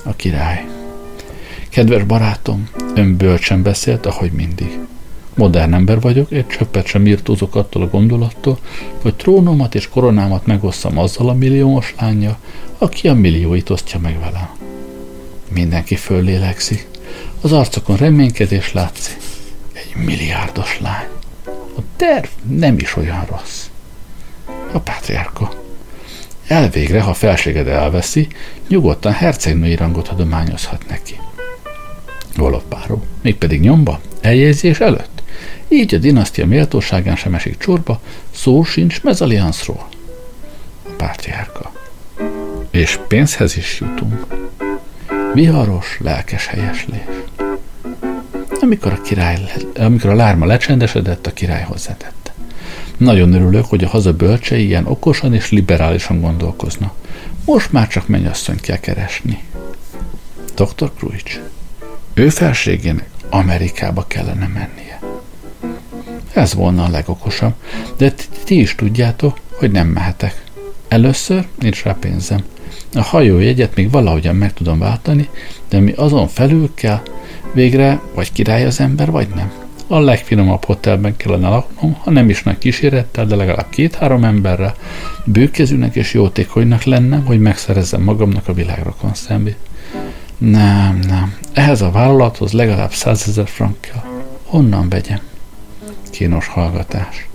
[0.04, 0.64] A király.
[1.68, 4.78] Kedves barátom, ön bölcsen beszélt, ahogy mindig.
[5.34, 8.58] Modern ember vagyok, egy csöppet sem írtózok attól a gondolattól,
[9.02, 12.38] hogy trónomat és koronámat megosszam azzal a milliómos lánya,
[12.78, 14.48] aki a millióit osztja meg velem.
[15.48, 16.89] Mindenki föllélegzik.
[17.40, 19.16] Az arcokon reménykedés látszik.
[19.72, 21.08] Egy milliárdos lány.
[21.76, 23.66] A terv nem is olyan rossz.
[24.72, 25.52] A pátriárka.
[26.46, 28.28] Elvégre, ha felséged elveszi,
[28.68, 31.20] nyugodtan hercegnői rangot adományozhat neki.
[32.36, 35.22] Golopáró, mégpedig nyomba, eljegyzés előtt.
[35.68, 38.00] Így a dinasztia méltóságán sem esik csorba,
[38.30, 39.88] szó sincs mezalianszról.
[40.82, 41.72] A pártjárka.
[42.70, 44.26] És pénzhez is jutunk.
[45.34, 47.00] Viharos, lelkes helyeslés.
[48.60, 49.38] Amikor a, király,
[49.76, 52.34] amikor a lárma lecsendesedett, a király hozzátette.
[52.96, 56.94] Nagyon örülök, hogy a haza bölcsei ilyen okosan és liberálisan gondolkoznak.
[57.44, 59.42] Most már csak mennyasszonyt kell keresni.
[60.54, 60.90] Dr.
[60.96, 61.40] Cruich,
[62.14, 65.00] ő felségének Amerikába kellene mennie.
[66.32, 67.54] Ez volna a legokosabb,
[67.96, 68.14] de
[68.44, 70.44] ti is tudjátok, hogy nem mehetek.
[70.88, 72.44] Először nincs rá pénzem.
[72.94, 75.28] A hajójegyet még valahogyan meg tudom váltani,
[75.68, 77.00] de mi azon felül kell,
[77.52, 79.52] végre vagy király az ember, vagy nem.
[79.86, 84.74] A legfinomabb hotelben kellene laknom, ha nem is nagy kísérettel, de legalább két-három emberrel,
[85.24, 89.54] bőkezűnek és jótékonynak lenne, hogy megszerezzem magamnak a világrokon szembi.
[90.38, 91.34] Nem, nem.
[91.52, 94.02] Ehhez a vállalathoz legalább százezer frank kell.
[94.44, 95.20] Honnan vegyem?
[96.10, 97.28] Kínos hallgatás.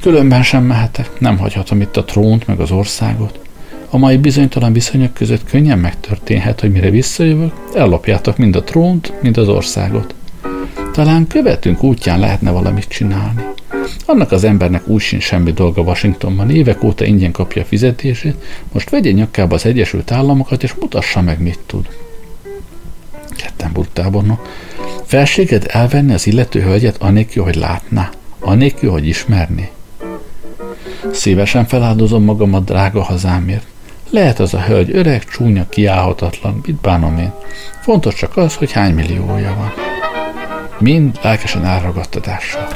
[0.00, 3.43] Különben sem mehetek, nem hagyhatom itt a trónt meg az országot.
[3.94, 9.36] A mai bizonytalan viszonyok között könnyen megtörténhet, hogy mire visszajövök, ellopjátok mind a trónt, mind
[9.36, 10.14] az országot.
[10.92, 13.44] Talán követünk útján lehetne valamit csinálni.
[14.06, 18.34] Annak az embernek úgy sincs semmi dolga Washingtonban, évek óta ingyen kapja a fizetését,
[18.72, 21.88] most vegye nyakába az Egyesült Államokat, és mutassa meg, mit tud.
[23.36, 24.48] Ketten tábornok.
[25.04, 29.70] Felséged elvenni az illető hölgyet anélkül, hogy látná, anélkül, hogy ismerni.
[31.12, 33.72] Szívesen feláldozom magam a drága hazámért.
[34.10, 37.32] Lehet az a hölgy öreg, csúnya, kiállhatatlan, mit bánom én.
[37.80, 39.72] Fontos csak az, hogy hány milliója van.
[40.78, 42.68] Mind lelkesen elragadtatással.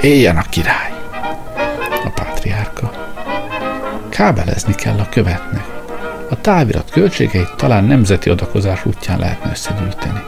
[0.00, 0.92] Éljen a király!
[2.04, 2.90] A pátriárka.
[4.08, 5.64] Kábelezni kell a követnek.
[6.30, 10.20] A távirat költségeit talán nemzeti adakozás útján lehetne összegyűjteni.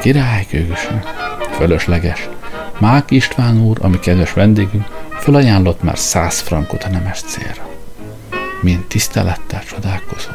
[0.00, 1.02] Király gőgösen.
[1.50, 2.28] Fölösleges.
[2.78, 4.86] Mák István úr, ami kedves vendégünk,
[5.20, 7.73] fölajánlott már száz frankot a nemes célra.
[8.64, 10.30] Mint tisztelettel csodálkozó.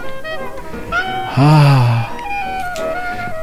[1.34, 2.10] Há,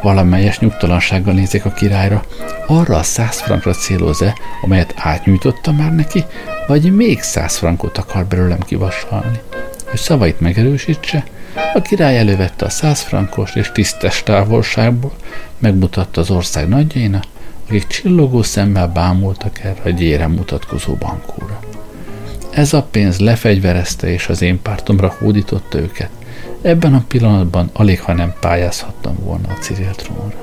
[0.03, 2.25] valamelyes nyugtalansággal nézik a királyra,
[2.67, 6.25] arra a száz frankra céloz-e, amelyet átnyújtotta már neki,
[6.67, 9.41] vagy még száz frankot akar belőlem kivasalni.
[9.91, 11.25] Hogy szavait megerősítse,
[11.75, 15.13] a király elővette a száz frankos és tisztes távolságból,
[15.59, 17.25] megmutatta az ország nagyjainak,
[17.67, 21.61] akik csillogó szemmel bámultak erre a gyére mutatkozó bankóra.
[22.57, 26.11] Ez a pénz lefegyverezte és az én pártomra hódította őket.
[26.63, 30.37] Ebben a pillanatban alig, ha nem pályázhattam volna a Cyril trónra.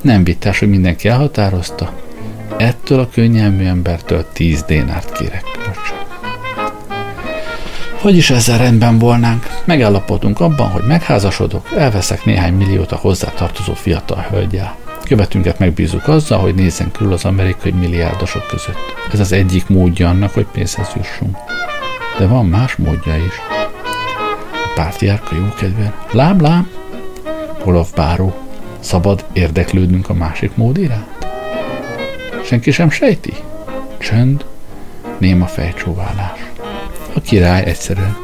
[0.00, 1.92] Nem vitás, hogy mindenki elhatározta,
[2.56, 5.98] ettől a könnyelmű embertől tíz dénárt kérek kölcsön.
[8.02, 9.46] Vagyis ezzel rendben volnánk.
[9.64, 14.76] Megállapodunk abban, hogy megházasodok, elveszek néhány milliót a hozzátartozó fiatal hölgyel.
[15.10, 18.94] Követünket megbízunk azzal, hogy nézzen körül az amerikai milliárdosok között.
[19.12, 21.36] Ez az egyik módja annak, hogy pénzhez jussunk.
[22.18, 23.40] De van más módja is.
[24.52, 25.94] A pártjárka jókedven.
[26.12, 26.70] Lám, lám!
[27.64, 28.34] Olaf báró.
[28.80, 31.26] Szabad érdeklődnünk a másik mód iránt?
[32.44, 33.34] Senki sem sejti?
[33.98, 34.44] Csönd,
[35.18, 36.38] néma fejcsóválás.
[37.14, 38.16] A király egyszerűen.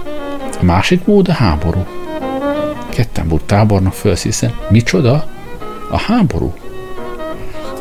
[0.61, 1.87] A másik mód a háború.
[2.89, 4.55] Kettenburg tábornok fölsziszen.
[4.69, 5.29] Micsoda?
[5.91, 6.55] A háború?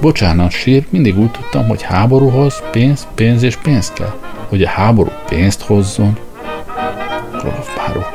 [0.02, 4.14] Bocsánat, sír, mindig úgy tudtam, hogy háborúhoz pénz, pénz és pénz kell.
[4.48, 6.18] Hogy a háború pénzt hozzon.
[7.76, 8.06] Báró.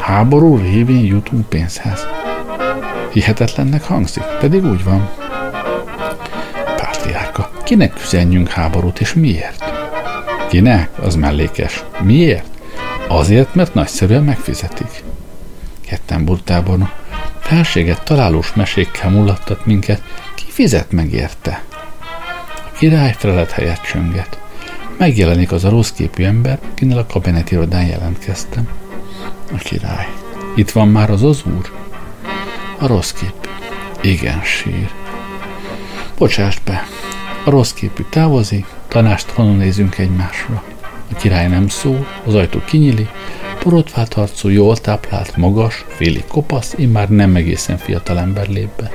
[0.00, 2.06] Háború révén jutunk pénzhez.
[3.12, 5.10] Hihetetlennek hangzik, pedig úgy van.
[6.76, 7.50] Pártiárka.
[7.64, 9.64] Kinek üzenjünk háborút, és miért?
[10.48, 10.90] Kinek?
[11.02, 11.84] Az mellékes.
[12.00, 12.46] Miért?
[13.08, 15.04] Azért, mert nagyszerűen megfizetik.
[15.86, 16.92] Ketten burtábornok.
[17.40, 20.02] Felséget találós mesékkel mulattat minket,
[20.52, 21.62] fizet meg érte?
[22.54, 24.38] A király felelet helyett csönget.
[24.98, 28.68] Megjelenik az a rossz képű ember, akinél a kabinetirodán jelentkeztem.
[29.52, 30.06] A király.
[30.54, 31.72] Itt van már az az úr?
[32.78, 33.48] A rossz kép.
[34.00, 34.90] Igen, sír.
[36.18, 36.86] Bocsást be.
[37.44, 40.62] A rossz képű távozik, tanástalanul nézünk egymásra.
[41.12, 43.08] A király nem szól, az ajtó kinyíli,
[43.62, 48.90] borotvált arcú, jól táplált, magas, félig kopasz, immár nem egészen fiatal ember lép be.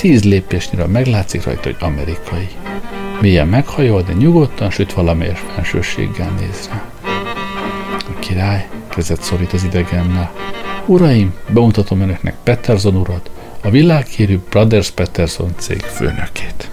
[0.00, 2.48] Tíz lépésnyire meglátszik rajta, hogy amerikai.
[3.20, 6.84] Milyen meghajol, de nyugodtan, sőt valamelyes fensőséggel néz rá.
[7.96, 10.32] A király kezet szorít az idegennel.
[10.86, 13.30] Uraim, bemutatom önöknek Peterson urat,
[13.62, 16.70] a világhírű Brothers Peterson cég főnökét.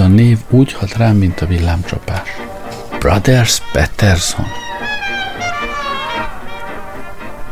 [0.00, 2.28] A név úgy hat rám, mint a villámcsapás.
[2.98, 4.46] Brothers Peterson.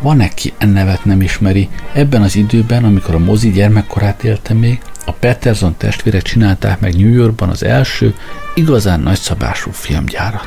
[0.00, 1.68] Van ki e nevet nem ismeri?
[1.92, 7.12] Ebben az időben, amikor a mozi gyermekkorát élte még, a Peterson testvérek csinálták meg New
[7.12, 8.14] Yorkban az első,
[8.54, 10.46] igazán nagyszabású filmgyárat.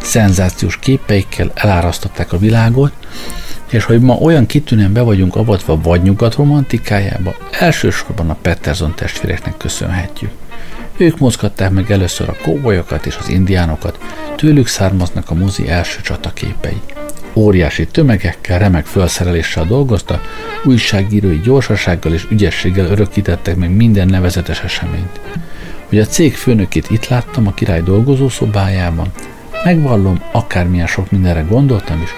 [0.00, 2.92] Szenzációs képeikkel elárasztották a világot,
[3.74, 9.56] és hogy ma olyan kitűnően be vagyunk avatva vagy nyugat romantikájába, elsősorban a Peterson testvéreknek
[9.56, 10.30] köszönhetjük.
[10.96, 13.98] Ők mozgatták meg először a kóbolyokat és az indiánokat,
[14.36, 16.80] tőlük származnak a mozi első csataképei.
[17.32, 20.20] Óriási tömegekkel, remek felszereléssel dolgoztak,
[20.64, 25.20] újságírói gyorsasággal és ügyességgel örökítettek meg minden nevezetes eseményt.
[25.88, 29.06] Hogy a cég főnökét itt láttam a király dolgozószobájában,
[29.64, 32.10] megvallom, akármilyen sok mindenre gondoltam is,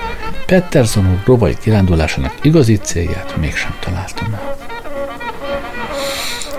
[0.46, 4.56] Pettersson úr rovai kirándulásának igazi célját mégsem találtam el.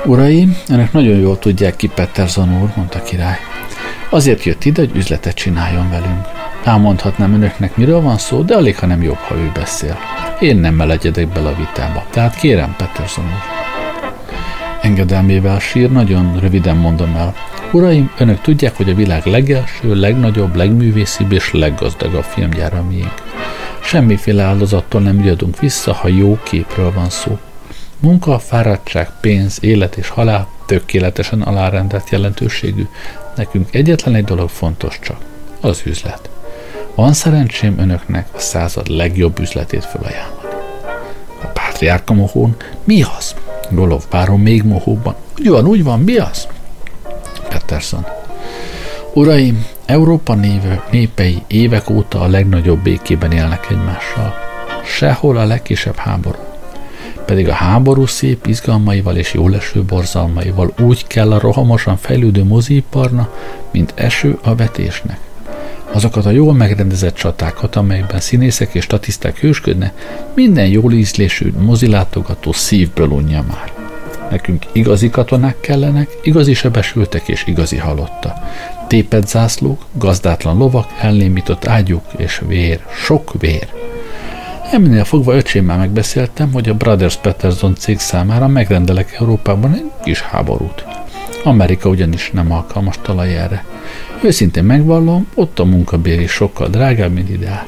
[0.05, 3.37] Uraim, önök nagyon jól tudják ki Pettersson úr, mondta király.
[4.09, 6.25] Azért jött ide, hogy üzletet csináljon velünk.
[6.63, 9.97] Elmondhatnám önöknek, miről van szó, de alig, ha nem jobb, ha ő beszél.
[10.39, 13.41] Én nem melegyedek bele a vitába, tehát kérem, Pettersson úr.
[14.81, 17.33] Engedelmével sír, nagyon röviden mondom el.
[17.71, 23.25] Uraim, önök tudják, hogy a világ legelső, legnagyobb, legművészibb és leggazdagabb filmgyára miénk.
[23.87, 27.37] Semmiféle áldozattól nem ügyadunk vissza, ha jó képről van szó.
[27.99, 32.87] Munka, fáradtság, pénz, élet és halál tökéletesen alárendelt jelentőségű.
[33.35, 35.17] Nekünk egyetlen egy dolog fontos csak,
[35.61, 36.29] az üzlet.
[36.95, 40.47] Van szerencsém önöknek a század legjobb üzletét felajánlani.
[41.41, 43.35] A pátriárka mohón, mi az?
[43.69, 45.15] Golov párom még mohóban.
[45.39, 46.47] Úgy van, úgy van, mi az?
[47.49, 48.05] Peterson.
[49.17, 54.33] Uraim, Európa néve, népei évek óta a legnagyobb békében élnek egymással.
[54.85, 56.37] Sehol a legkisebb háború.
[57.25, 63.33] Pedig a háború szép izgalmaival és jóleső borzalmaival úgy kell a rohamosan fejlődő moziiparna,
[63.71, 65.19] mint eső a vetésnek.
[65.91, 69.93] Azokat a jól megrendezett csatákat, amelyekben színészek és statiszták hősködnek,
[70.35, 73.76] minden jól ízlésű mozilátogató szívből unja már.
[74.29, 78.33] Nekünk igazi katonák kellenek, igazi sebesültek és igazi halotta.
[78.87, 83.67] Tépet zászlók, gazdátlan lovak, elnémított ágyuk és vér, sok vér.
[84.71, 90.85] Eminél fogva öcsémmel megbeszéltem, hogy a Brothers Peterson cég számára megrendelek Európában egy kis háborút.
[91.43, 93.65] Amerika ugyanis nem alkalmas talaj erre.
[94.23, 97.67] Őszintén megvallom, ott a munkabér is sokkal drágább, mint ide át.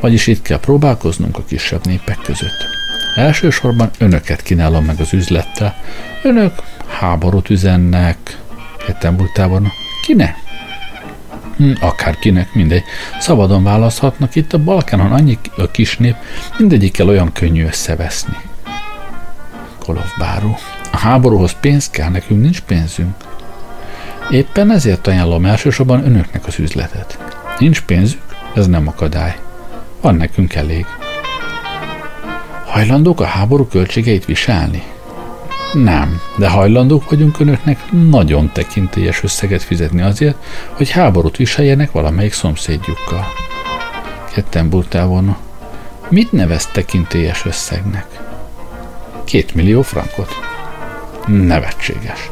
[0.00, 2.79] Vagyis itt kell próbálkoznunk a kisebb népek között.
[3.14, 5.76] Elsősorban önöket kínálom meg az üzlettel.
[6.22, 6.52] Önök
[6.86, 8.38] háborút üzennek,
[8.86, 9.72] Kettenburgtában.
[10.02, 10.36] Kinek?
[11.56, 12.84] Hm, akárkinek, mindegy.
[13.18, 16.16] Szabadon választhatnak itt a Balkánon annyi a kis nép,
[16.58, 18.36] mindegyikkel olyan könnyű összeveszni.
[19.78, 20.58] Kolov Báró.
[20.92, 23.14] A háborúhoz pénz kell, nekünk nincs pénzünk.
[24.30, 27.18] Éppen ezért ajánlom elsősorban önöknek az üzletet.
[27.58, 28.22] Nincs pénzük,
[28.54, 29.36] ez nem akadály.
[30.00, 30.86] Van nekünk elég.
[32.70, 34.82] Hajlandók a háború költségeit viselni?
[35.72, 40.36] Nem, de hajlandók vagyunk önöknek nagyon tekintélyes összeget fizetni azért,
[40.72, 43.26] hogy háborút viseljenek valamelyik szomszédjukkal.
[44.32, 45.06] Ketten burtál
[46.08, 48.06] Mit nevez tekintélyes összegnek?
[49.24, 50.28] Két millió frankot.
[51.26, 52.30] Nevetséges.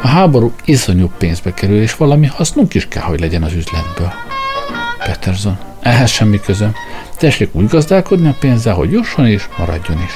[0.00, 4.12] A háború iszonyú pénzbe kerül, és valami hasznunk is kell, hogy legyen az üzletből.
[4.98, 6.74] Peterson, ehhez semmi közöm.
[7.16, 10.12] Tessék úgy gazdálkodni a pénzzel, hogy jusson és maradjon is.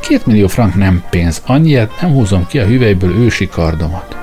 [0.00, 4.16] Két millió frank nem pénz, annyiért nem húzom ki a hüvelyből ősi kardomat.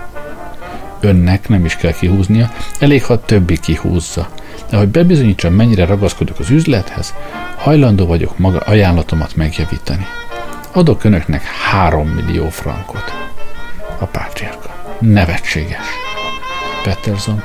[0.99, 4.29] Önnek nem is kell kihúznia, elég, ha többi kihúzza.
[4.69, 7.13] De hogy bebizonyítsam, mennyire ragaszkodok az üzlethez,
[7.57, 10.05] hajlandó vagyok maga ajánlatomat megjavítani.
[10.71, 13.13] Adok önöknek három millió frankot.
[13.99, 14.97] A pátriárka.
[14.99, 15.85] Nevetséges.
[16.83, 17.43] Peterson.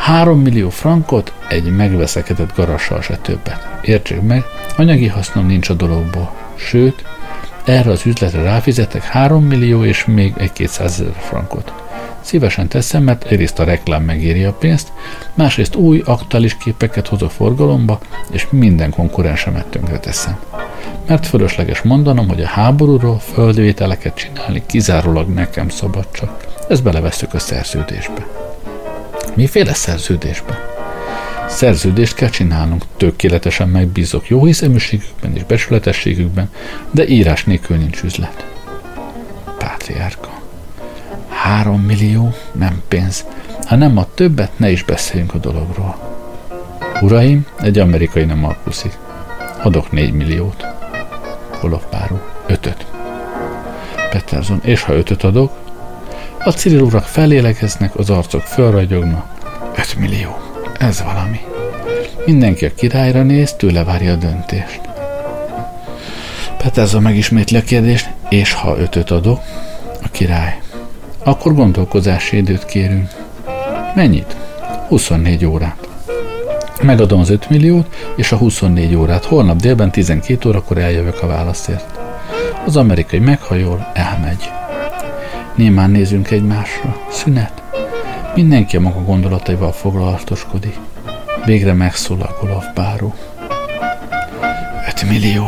[0.00, 3.68] Három millió frankot egy megveszekedett garassal se többet.
[3.82, 4.44] Értsék meg,
[4.76, 6.32] anyagi hasznom nincs a dologból.
[6.54, 7.04] Sőt,
[7.64, 11.72] erre az üzletre ráfizetek 3 millió és még egy 200 ezer frankot.
[12.20, 14.92] Szívesen teszem, mert egyrészt a reklám megéri a pénzt,
[15.34, 20.38] másrészt új, aktuális képeket hoz a forgalomba, és minden konkurensemet tönkre teszem.
[21.06, 26.44] Mert fölösleges mondanom, hogy a háborúról földvételeket csinálni kizárólag nekem szabad csak.
[26.68, 28.39] Ezt belevesztük a szerződésbe.
[29.34, 30.58] Miféle szerződésbe?
[31.48, 36.50] Szerződést kell csinálnunk, tökéletesen megbízok jó hiszeműségükben és becsületességükben,
[36.90, 38.46] de írás nélkül nincs üzlet.
[39.58, 40.30] Pátriárka.
[41.28, 43.24] Három millió, nem pénz.
[43.66, 45.96] Ha nem a többet, ne is beszéljünk a dologról.
[47.00, 48.98] Uraim, egy amerikai nem alkuszik.
[49.62, 50.66] Adok négy milliót.
[51.62, 52.20] Olof Báró.
[52.46, 52.86] Ötöt.
[54.10, 54.60] Peterson.
[54.62, 55.52] És ha ötöt adok?
[56.44, 59.26] A Cyril urak felélegeznek, az arcok fölragyognak.
[59.76, 60.36] 5 millió.
[60.78, 61.40] Ez valami.
[62.26, 64.80] Mindenki a királyra néz, tőle várja a döntést.
[66.56, 69.40] Peterza megismétli a kérdést, és ha ötöt adok,
[70.02, 70.60] a király,
[71.24, 73.08] akkor gondolkozási időt kérünk.
[73.94, 74.36] Mennyit?
[74.88, 75.88] 24 órát.
[76.82, 77.86] Megadom az 5 milliót
[78.16, 79.24] és a 24 órát.
[79.24, 81.98] Holnap délben 12 órakor eljövök a válaszért.
[82.66, 84.50] Az amerikai meghajol, elmegy.
[85.60, 87.06] Némán nézünk egymásra.
[87.10, 87.62] Szünet.
[88.34, 90.78] Mindenki a maga gondolataival foglalatoskodik.
[91.44, 93.14] Végre megszólal Golov báró.
[94.88, 95.46] 5 millió.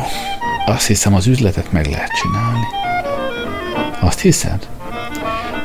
[0.67, 2.67] Azt hiszem, az üzletet meg lehet csinálni.
[4.01, 4.69] Azt hiszed?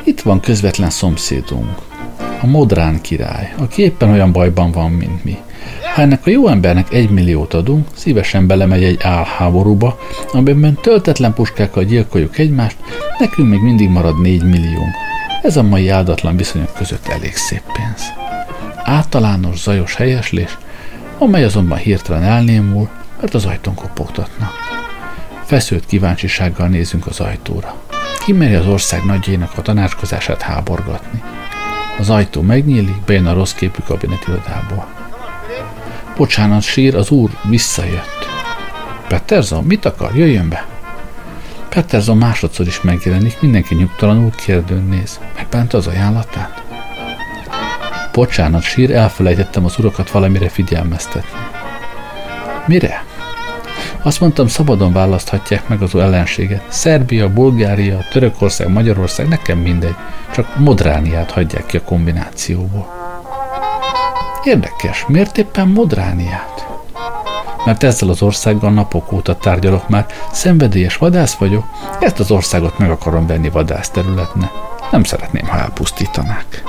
[0.03, 1.77] Itt van közvetlen szomszédunk,
[2.41, 5.37] a Modrán király, aki éppen olyan bajban van, mint mi.
[5.97, 9.99] Ha ennek a jó embernek egy milliót adunk, szívesen belemegy egy álháborúba,
[10.31, 12.77] amiben töltetlen puskákkal gyilkoljuk egymást,
[13.19, 14.93] nekünk még mindig marad négy milliónk.
[15.41, 18.01] Ez a mai áldatlan viszonyok között elég szép pénz.
[18.83, 20.57] Általános zajos helyeslés,
[21.17, 22.89] amely azonban hirtelen elnémul,
[23.21, 24.51] mert az ajtón kopogtatnak.
[25.43, 27.75] Feszült kíváncsisággal nézünk az ajtóra.
[28.25, 31.23] Kimeri az ország nagyjainak a tanácskozását háborgatni.
[31.99, 34.96] Az ajtó megnyílik, bejön a rossz képű kabinetirodából.
[36.17, 38.27] Bocsánat, sír, az úr visszajött.
[39.07, 40.15] Peterson, mit akar?
[40.15, 40.65] Jöjjön be!
[41.69, 45.19] Peterson másodszor is megjelenik, mindenki nyugtalanul kérdőn néz.
[45.35, 46.63] Megbánta az ajánlatát?
[48.13, 51.39] Bocsánat, sír, elfelejtettem az urakat valamire figyelmeztetni.
[52.65, 53.03] Mire?
[54.01, 56.63] Azt mondtam, szabadon választhatják meg az ellenséget.
[56.67, 59.95] Szerbia, Bulgária, Törökország, Magyarország, nekem mindegy.
[60.33, 62.96] Csak Modrániát hagyják ki a kombinációból.
[64.47, 66.67] Érdekes, miért éppen Modrániát?
[67.65, 71.65] Mert ezzel az országgal napok óta tárgyalok már, szenvedélyes vadász vagyok,
[71.99, 74.51] ezt az országot meg akarom venni vadász területne.
[74.91, 76.63] Nem szeretném, ha elpusztítanák.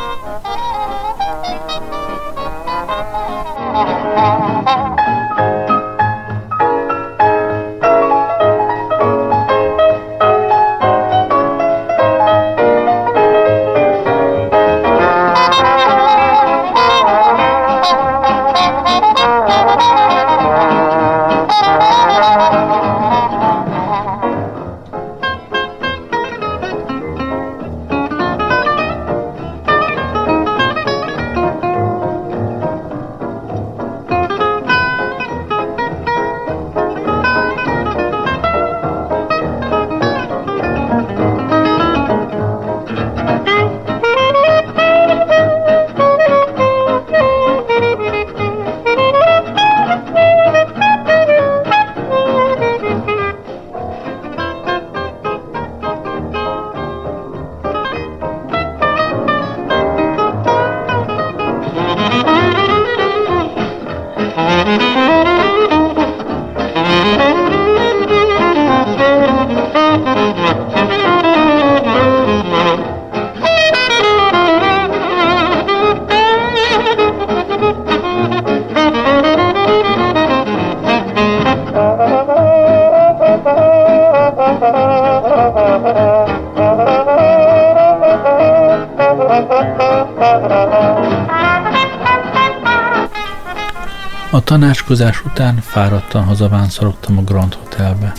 [94.89, 98.13] Tanácskozás után fáradtan hazavánszorogtam a Grand Hotelbe.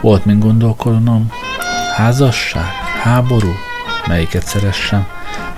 [0.00, 1.30] Volt mint gondolkodnom,
[1.96, 2.70] házasság,
[3.02, 3.52] háború,
[4.06, 5.06] melyiket szeressem.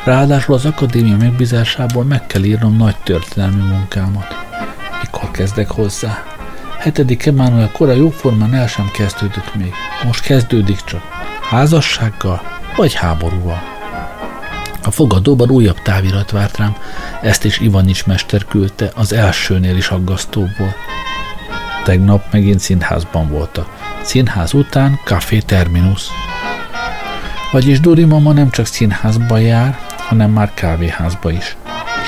[0.05, 4.26] Ráadásul az akadémia megbízásából meg kell írnom nagy történelmi munkámat.
[5.03, 6.24] Mikor kezdek hozzá?
[6.79, 9.72] Hetedik Emmanuel kora jóformán el sem kezdődött még.
[10.05, 11.03] Most kezdődik csak.
[11.51, 12.43] Házassággal
[12.76, 13.78] vagy háborúval?
[14.99, 16.76] Fogadóban újabb távirat várt rám,
[17.22, 20.74] ezt is Ivanics mester küldte, az elsőnél is aggasztó volt.
[21.84, 23.68] Tegnap megint színházban voltak.
[24.03, 26.07] Színház után Café Terminus.
[27.53, 31.57] Vagyis Duri mama nem csak színházba jár, hanem már kávéházba is.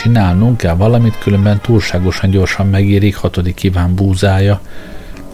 [0.03, 4.61] Csinálnunk kell valamit, különben túlságosan gyorsan megérik hatodik Iván búzája,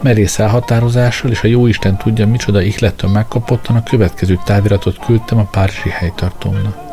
[0.02, 5.88] merész elhatározással, és a jóisten tudja, micsoda ihlettől megkapottan a következő táviratot küldtem a Párizsi
[5.88, 6.85] helytartómnak.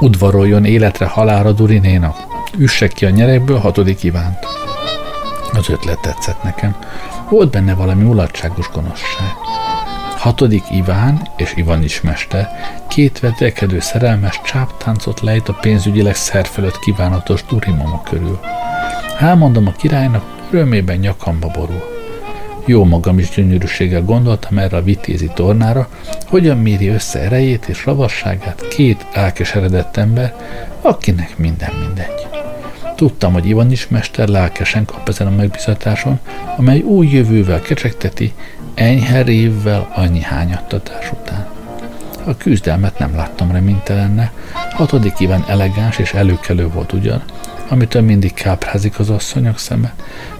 [0.00, 2.16] Udvaroljon életre halára Durinénak.
[2.58, 4.38] Üsse ki a nyerekből hatodik Ivánt.
[5.52, 6.76] Az ötlet tetszett nekem.
[7.28, 9.32] Volt benne valami mulatságos gonoszság.
[10.16, 12.48] Hatodik Iván és Ivan is mester
[12.88, 18.40] két vetekedő szerelmes csáptáncot lejt a pénzügyileg szerfelött kívánatos Durimama körül.
[19.18, 21.99] Elmondom a királynak, örömében nyakamba borul.
[22.64, 25.88] Jó magam is gyönyörűséggel gondoltam erre a vitézi tornára,
[26.26, 30.34] hogyan méri össze erejét és ravasságát két elkeseredett ember,
[30.80, 32.26] akinek minden mindegy.
[32.94, 36.18] Tudtam, hogy Ivanis mester lelkesen kap ezen a megbizatáson,
[36.56, 38.32] amely új jövővel kecsegteti,
[38.74, 41.48] enyhe révvel annyi hányattatás után.
[42.24, 44.32] A küzdelmet nem láttam reménytelenne,
[44.70, 47.22] hatodik Iván elegáns és előkelő volt ugyan,
[47.70, 49.94] amitől mindig káprázik az asszonyok szeme,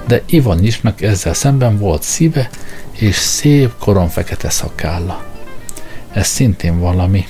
[0.07, 2.51] de Ivanisnak ezzel szemben volt szíve
[2.93, 5.25] és szép koron fekete szakálla.
[6.13, 7.27] Ez szintén valami.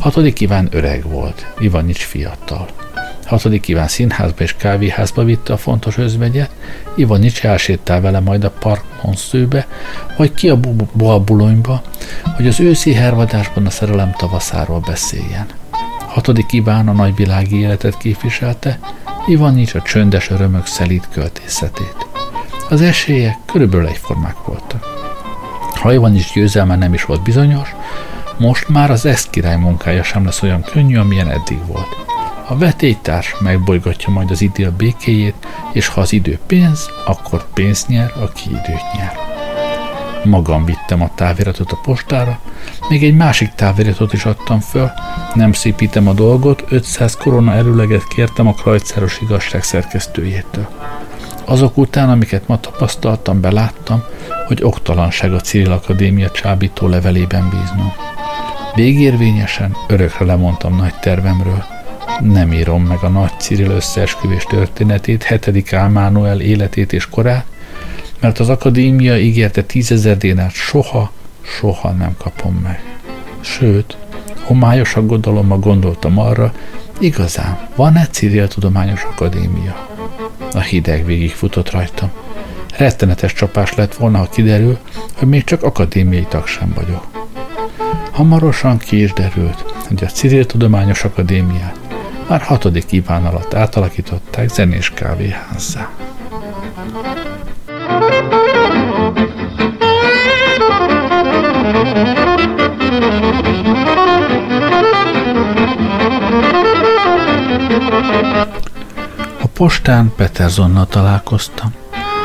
[0.00, 2.68] Hatodik Iván öreg volt, Ivanics fiatal.
[3.24, 6.50] Hatodik Iván színházba és kávéházba vitte a fontos özvegyet,
[6.96, 9.66] Ivanics elsétál vele majd a park monszőbe,
[10.16, 10.58] vagy ki a
[11.24, 11.82] bulonyba,
[12.36, 15.46] hogy az őszi hervadásban a szerelem tavaszáról beszéljen.
[16.16, 18.78] Hatodik Iván a nagyvilági életet képviselte,
[19.26, 22.06] Ivanics a csöndes örömök szelít költészetét.
[22.68, 24.84] Az esélyek körülbelül egyformák voltak.
[25.74, 27.74] Ha Ivanics győzelme nem is volt bizonyos,
[28.38, 31.96] most már az ezt király munkája sem lesz olyan könnyű, amilyen eddig volt.
[32.48, 38.12] A vetélytárs megbolygatja majd az idő békéjét, és ha az idő pénz, akkor pénzt nyer,
[38.20, 39.25] aki időt nyer.
[40.26, 42.38] Magam vittem a táviratot a postára,
[42.88, 44.90] még egy másik táviratot is adtam föl,
[45.34, 50.68] nem szépítem a dolgot, 500 korona előleget kértem a krajcáros igazság szerkesztőjétől.
[51.44, 54.02] Azok után, amiket ma tapasztaltam, beláttam,
[54.46, 57.92] hogy oktalanság a Cyril Akadémia csábító levelében bíznom.
[58.74, 61.64] Végérvényesen örökre lemondtam nagy tervemről.
[62.20, 67.46] Nem írom meg a nagy Cyril összeesküvés történetét, hetedik Álmánoel életét és korát,
[68.20, 71.12] mert az akadémia ígérte tízezer dénárt soha,
[71.42, 72.96] soha nem kapom meg.
[73.40, 73.96] Sőt,
[74.42, 76.52] homályos aggodalommal gondoltam arra,
[76.98, 79.88] igazán, van-e Cyril Tudományos Akadémia?
[80.52, 82.10] A hideg végig futott rajtam.
[82.76, 84.78] Rettenetes csapás lett volna, ha kiderül,
[85.14, 87.06] hogy még csak akadémiai tag sem vagyok.
[88.10, 91.78] Hamarosan ki is derült, hogy a Cyril Tudományos Akadémiát
[92.28, 95.90] már hatodik Iván alatt átalakították zenés kávéházzá.
[109.40, 111.74] A postán Petersonnal találkoztam.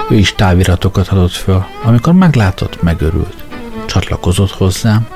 [0.09, 1.65] Ő is táviratokat adott föl.
[1.83, 3.43] Amikor meglátott, megörült.
[3.85, 5.07] Csatlakozott hozzám.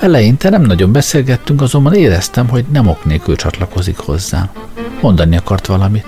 [0.00, 4.48] Eleinte nem nagyon beszélgettünk, azonban éreztem, hogy nem ok nélkül csatlakozik hozzám.
[5.00, 6.06] Mondani akart valamit.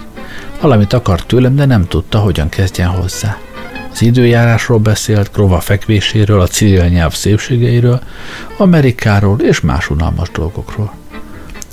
[0.60, 3.36] Valamit akart tőlem, de nem tudta, hogyan kezdjen hozzá.
[3.96, 8.00] Az időjárásról beszélt, Grova fekvéséről, a civil nyelv szépségeiről,
[8.58, 10.92] Amerikáról és más unalmas dolgokról.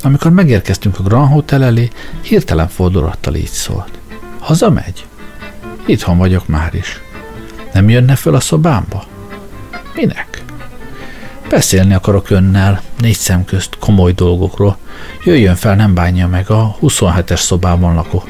[0.03, 1.89] Amikor megérkeztünk a Grand Hotel elé,
[2.21, 3.89] hirtelen fordulattal így szólt.
[4.39, 5.05] Hazamegy?
[5.85, 7.01] Itthon vagyok már is.
[7.73, 9.05] Nem jönne föl a szobámba?
[9.93, 10.43] Minek?
[11.49, 14.77] Beszélni akarok önnel, négy szem közt, komoly dolgokról.
[15.23, 18.23] Jöjjön fel, nem bánja meg, a 27-es szobában lakó.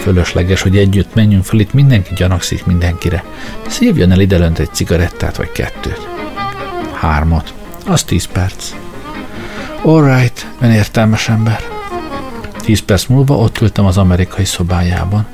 [0.00, 3.24] Fölösleges, hogy együtt menjünk fel, itt mindenki gyanakszik mindenkire.
[3.66, 6.08] Szívjon el ide lönt egy cigarettát vagy kettőt.
[6.92, 7.54] Hármat.
[7.86, 8.74] Az tíz perc.
[9.82, 11.60] Alright, ön értelmes ember.
[12.58, 15.26] Tíz perc múlva ott ültem az amerikai szobájában.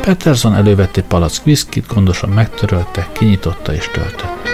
[0.00, 4.48] Peterson elővett egy palack viszkit, gondosan megtörölte, kinyitotta és töltött.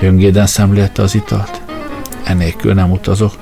[0.00, 1.60] Gyöngéden szemlélte az italt.
[2.24, 3.32] Enélkül nem utazok.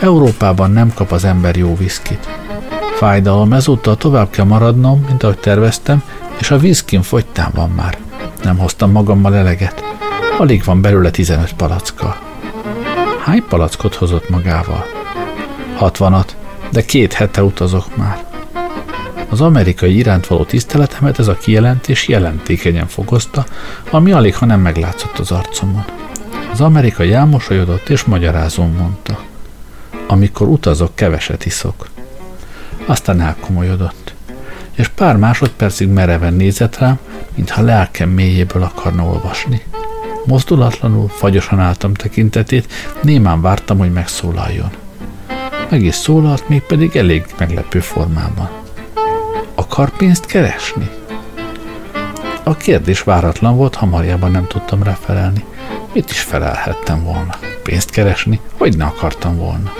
[0.00, 2.39] Európában nem kap az ember jó viszkit.
[3.00, 6.02] Fájdalom, ezúttal tovább kell maradnom, mint ahogy terveztem,
[6.38, 7.98] és a viszkin fogytán van már.
[8.42, 9.84] Nem hoztam magammal eleget.
[10.38, 12.16] Alig van belőle 15 palacka.
[13.24, 14.84] Hány palackot hozott magával?
[15.76, 16.36] Hatvanat,
[16.72, 18.24] de két hete utazok már.
[19.28, 23.44] Az amerikai iránt való tiszteletemet ez a kijelentés jelentékenyen fokozta,
[23.90, 25.84] ami alig, ha nem meglátszott az arcomon.
[26.52, 29.20] Az amerikai elmosolyodott és magyarázón mondta.
[30.06, 31.88] Amikor utazok, keveset iszok.
[32.90, 34.14] Aztán elkomolyodott,
[34.74, 36.98] és pár másodpercig mereven nézett rám,
[37.34, 39.62] mintha lelkem mélyéből akarna olvasni.
[40.24, 42.72] Mozdulatlanul, fagyosan álltam tekintetét,
[43.02, 44.70] némán vártam, hogy megszólaljon.
[45.68, 48.48] Meg is szólalt, mégpedig elég meglepő formában.
[49.54, 50.90] Akar pénzt keresni?
[52.42, 55.44] A kérdés váratlan volt, hamarjában nem tudtam refelelni.
[55.92, 57.38] Mit is felelhettem volna?
[57.62, 58.40] Pénzt keresni?
[58.58, 59.72] Hogy ne akartam volna?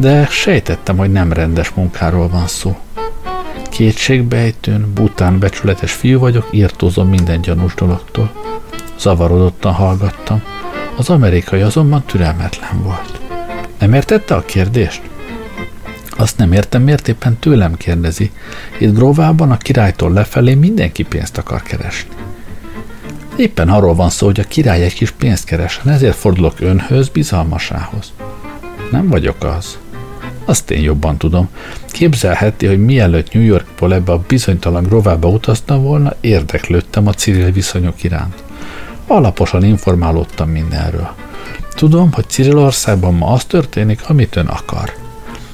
[0.00, 2.78] De sejtettem, hogy nem rendes munkáról van szó.
[3.70, 8.32] Kétségbejtőn, bután becsületes fiú vagyok, írtózom minden gyanús dologtól.
[8.98, 10.42] Zavarodottan hallgattam.
[10.96, 13.20] Az amerikai azonban türelmetlen volt.
[13.78, 15.02] Nem értette a kérdést?
[16.10, 18.30] Azt nem értem, miért éppen tőlem kérdezi.
[18.78, 22.10] Itt Gróvában a királytól lefelé mindenki pénzt akar keresni.
[23.36, 28.12] Éppen arról van szó, hogy a király egy kis pénzt keresen, ezért fordulok önhöz, bizalmasához.
[28.90, 29.78] Nem vagyok az.
[30.48, 31.48] Azt én jobban tudom.
[31.88, 38.02] Képzelheti, hogy mielőtt New Yorkból ebbe a bizonytalan rovába utaztam volna, érdeklődtem a Cyril viszonyok
[38.02, 38.42] iránt.
[39.06, 41.10] Alaposan informálódtam mindenről.
[41.74, 44.92] Tudom, hogy Cirilországban ma az történik, amit ön akar.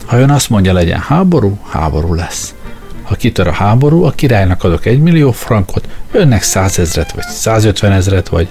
[0.05, 2.55] Ha ön azt mondja, legyen háború, háború lesz.
[3.03, 8.29] Ha kitör a háború, a királynak adok egy millió frankot, önnek százezret, vagy százötven ezret,
[8.29, 8.49] vagy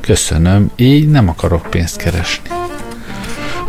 [0.00, 2.53] köszönöm, így nem akarok pénzt keresni.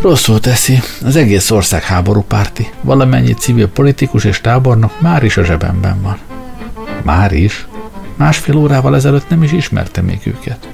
[0.06, 6.02] Rosszul teszi, az egész ország háborúpárti, valamennyi civil politikus és tábornok már is a zsebemben
[6.02, 6.18] van.
[7.04, 7.68] Már is?
[8.16, 10.68] Másfél órával ezelőtt nem is ismerte még őket.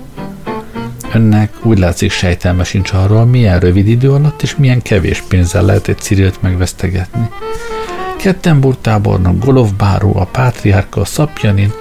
[1.14, 5.88] Önnek úgy látszik sejtelme sincs arról, milyen rövid idő alatt és milyen kevés pénzzel lehet
[5.88, 7.30] egy Cirilt megvesztegetni.
[8.18, 9.70] Kettenburg tábornok, Golov
[10.14, 11.74] a Pátriárka, a Szapjanin,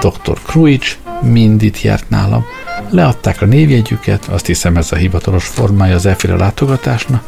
[0.00, 0.38] dr.
[0.46, 2.44] Kruics mind itt járt nálam.
[2.90, 7.22] Leadták a névjegyüket, azt hiszem ez a hivatalos formája az elféle látogatásnak.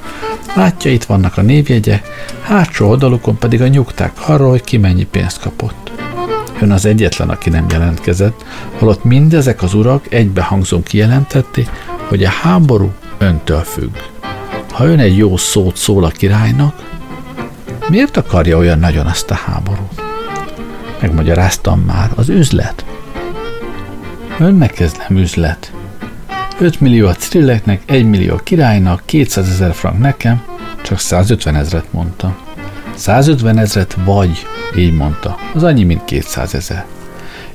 [0.55, 2.07] Látja, itt vannak a névjegyek,
[2.43, 5.91] hátsó oldalukon pedig a nyugták arról, hogy ki mennyi pénzt kapott.
[6.61, 8.45] Ön az egyetlen, aki nem jelentkezett,
[8.79, 11.69] holott mindezek az urak egybehangzón kijelentették,
[12.09, 13.97] hogy a háború öntől függ.
[14.71, 16.83] Ha ön egy jó szót szól a királynak,
[17.89, 20.03] miért akarja olyan nagyon azt a háborút?
[21.01, 22.85] Megmagyaráztam már, az üzlet.
[24.39, 25.73] Önnek ez nem üzlet.
[26.61, 30.43] 5 millió a Cilleknek, 1 millió a királynak, 200 ezer frank nekem,
[30.83, 32.37] csak 150 ezret mondtam.
[32.95, 35.37] 150 ezret vagy, így mondta.
[35.55, 36.85] Az annyi, mint 200 ezer.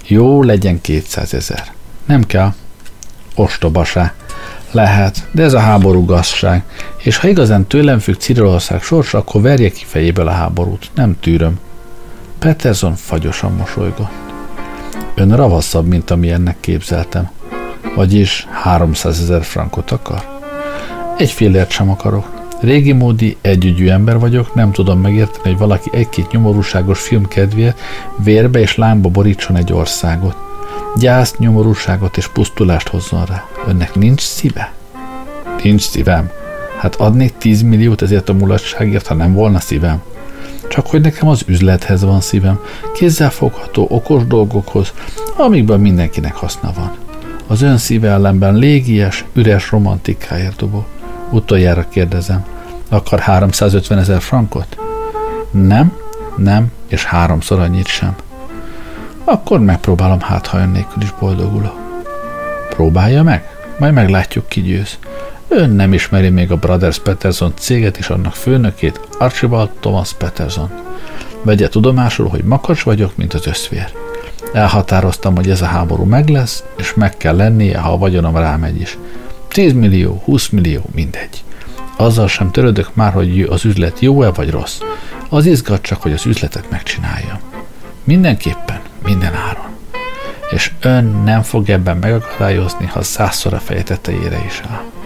[0.08, 1.64] Jó, legyen 200 ezer.
[2.06, 2.54] Nem kell.
[3.36, 4.14] Ostobaság.
[4.72, 6.64] Lehet, de ez a háború gazság,
[6.98, 10.90] és ha igazán tőlem függ Cirilország sorsa, akkor verje ki fejéből a háborút.
[10.96, 11.60] Nem tűröm.
[12.40, 14.21] Peterson fagyosan mosolygott.
[15.16, 17.30] Ön ravaszabb, mint ami ennek képzeltem.
[17.96, 20.40] Vagyis 300 ezer frankot akar?
[21.18, 22.40] Egy fillért sem akarok.
[22.62, 27.80] Régi módi, együgyű ember vagyok, nem tudom megérteni, hogy valaki egy-két nyomorúságos film kedvéért
[28.24, 30.36] vérbe és lámba borítson egy országot.
[30.96, 33.46] Gyászt, nyomorúságot és pusztulást hozzon rá.
[33.68, 34.74] Önnek nincs szíve?
[35.64, 36.30] Nincs szívem.
[36.80, 40.02] Hát adnék 10 milliót ezért a mulatságért, ha nem volna szívem.
[40.72, 42.60] Csak hogy nekem az üzlethez van szívem,
[42.94, 44.94] kézzelfogható, okos dolgokhoz,
[45.38, 46.92] amikben mindenkinek haszna van.
[47.48, 50.86] Az ön szíve ellenben légies, üres romantikáért dobok.
[51.30, 52.46] Utoljára kérdezem,
[52.90, 54.78] akar 350 ezer frankot?
[55.52, 55.98] Nem,
[56.38, 58.16] nem, és háromszor annyit sem.
[59.24, 61.76] Akkor megpróbálom, hát ha ön nélkül is boldogulok.
[62.70, 63.50] Próbálja meg,
[63.80, 64.98] majd meglátjuk, ki győz.
[65.54, 70.70] Ön nem ismeri még a Brothers Peterson céget és annak főnökét, Archibald Thomas Peterson.
[71.42, 73.94] Vegye tudomásul, hogy makacs vagyok, mint az összvér.
[74.54, 78.82] Elhatároztam, hogy ez a háború meg lesz, és meg kell lennie, ha a vagyonom rámegy
[78.82, 78.98] is.
[79.48, 81.44] 10 millió, 20 millió, mindegy.
[81.98, 84.80] Azzal sem törődök már, hogy az üzlet jó-e vagy rossz.
[85.30, 87.40] Az izgat csak, hogy az üzletet megcsinálja.
[88.04, 89.70] Mindenképpen, minden áron.
[90.50, 95.01] És ön nem fog ebben megakadályozni, ha százszor a feje tetejére is áll.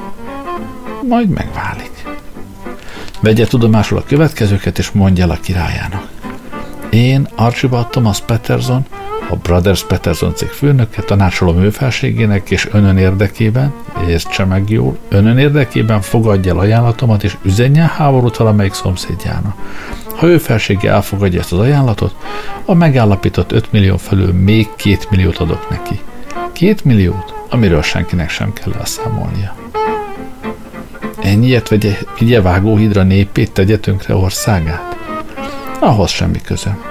[1.08, 2.06] Majd megválik.
[3.20, 6.08] Vegye tudomásul a következőket, és mondja el a királyának.
[6.90, 8.86] Én, Archibald Thomas Peterson,
[9.30, 13.74] a Brothers Peterson cég főnöke, tanácsolom ő felségének és önön érdekében,
[14.08, 19.56] értse meg jól, önön érdekében fogadja el ajánlatomat és üzenjen háborút valamelyik szomszédjának.
[20.16, 22.16] Ha ő felsége elfogadja ezt az ajánlatot,
[22.66, 26.00] a megállapított 5 millió felül még 2 milliót adok neki.
[26.54, 29.65] 2 milliót, amiről senkinek sem kell elszámolnia.
[31.26, 34.96] Ennyiért vegye, vigye vágóhidra népét, tegye tönkre országát?
[35.80, 36.84] Ahhoz semmi közöm.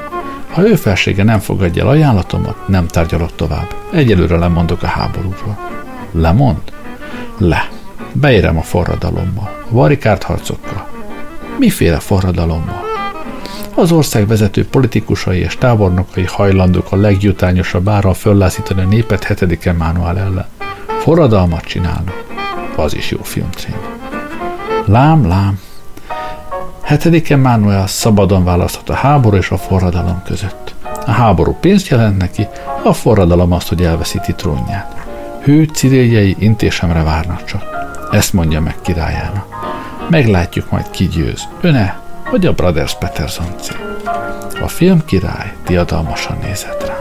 [0.51, 3.75] Ha ő felsége nem fogadja el ajánlatomat, nem tárgyalok tovább.
[3.93, 5.59] Egyelőre lemondok a háborúról.
[6.11, 6.59] Lemond?
[7.39, 7.69] Le.
[8.13, 9.65] Beérem a forradalommal.
[9.69, 10.89] Varikárt harcokkal.
[11.59, 12.83] Miféle forradalommal?
[13.75, 20.19] Az ország vezető politikusai és tábornokai hajlandók a legjutányosabb áron föllázítani a népet hetedik Emmanuel
[20.19, 20.47] ellen.
[21.01, 22.25] Forradalmat csinálnak.
[22.77, 23.94] Az is jó filmcím.
[24.87, 25.61] Lám, lám,
[26.83, 30.75] Hetediken Manuel szabadon választhat a háború és a forradalom között.
[31.07, 32.47] A háború pénzt jelent neki,
[32.83, 35.07] a forradalom azt, hogy elveszíti trónját.
[35.43, 37.63] Hű ciriljei intésemre várnak csak.
[38.11, 39.47] Ezt mondja meg királyának.
[40.11, 43.79] Meglátjuk majd ki győz, öne vagy a Brothers Peterson cég.
[44.63, 46.97] A film király diadalmasan nézett rá.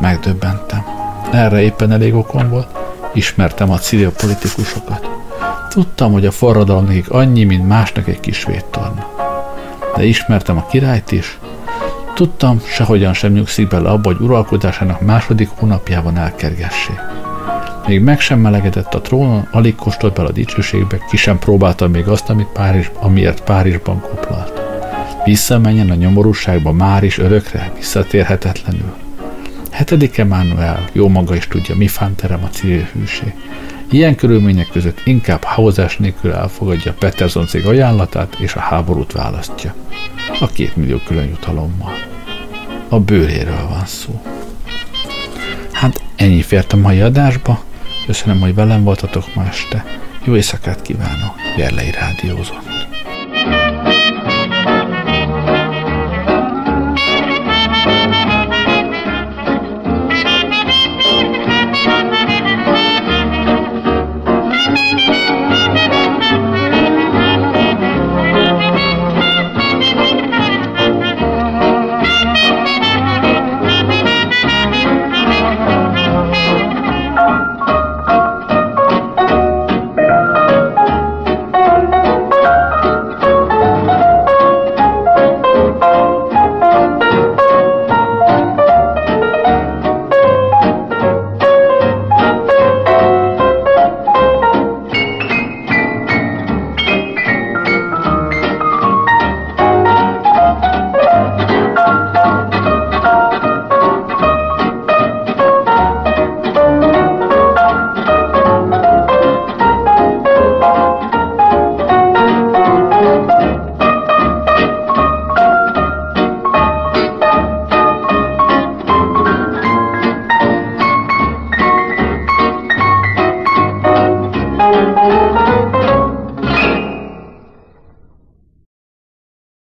[0.00, 0.84] Megdöbbentem.
[1.32, 2.78] Erre éppen elég okom volt.
[3.12, 5.17] Ismertem a civil politikusokat.
[5.68, 9.06] Tudtam, hogy a forradalom nekik annyi, mint másnak egy kis védtorna.
[9.96, 11.38] De ismertem a királyt is.
[12.14, 16.92] Tudtam, sehogyan sem nyugszik bele abba, hogy uralkodásának második hónapjában elkergessé.
[17.86, 22.08] Még meg sem melegedett a trónon, alig kóstolt bele a dicsőségbe, ki sem próbálta még
[22.08, 24.60] azt, amit Párizs, amiért Párizsban koplalt.
[25.24, 28.94] Visszamenjen a nyomorúságba már is örökre, visszatérhetetlenül.
[29.70, 33.34] Hetedik Emmanuel, jó maga is tudja, mi fánterem a civil hűség.
[33.90, 39.74] Ilyen körülmények között inkább havozás nélkül elfogadja Peterson cég ajánlatát és a háborút választja.
[40.40, 41.92] A két millió külön jutalommal.
[42.88, 44.22] A bőréről van szó.
[45.72, 47.62] Hát ennyi fért a mai adásba.
[48.06, 49.84] Köszönöm, hogy velem voltatok ma este.
[50.24, 51.34] Jó éjszakát kívánok.
[51.56, 52.66] Gerlei Rádiózott.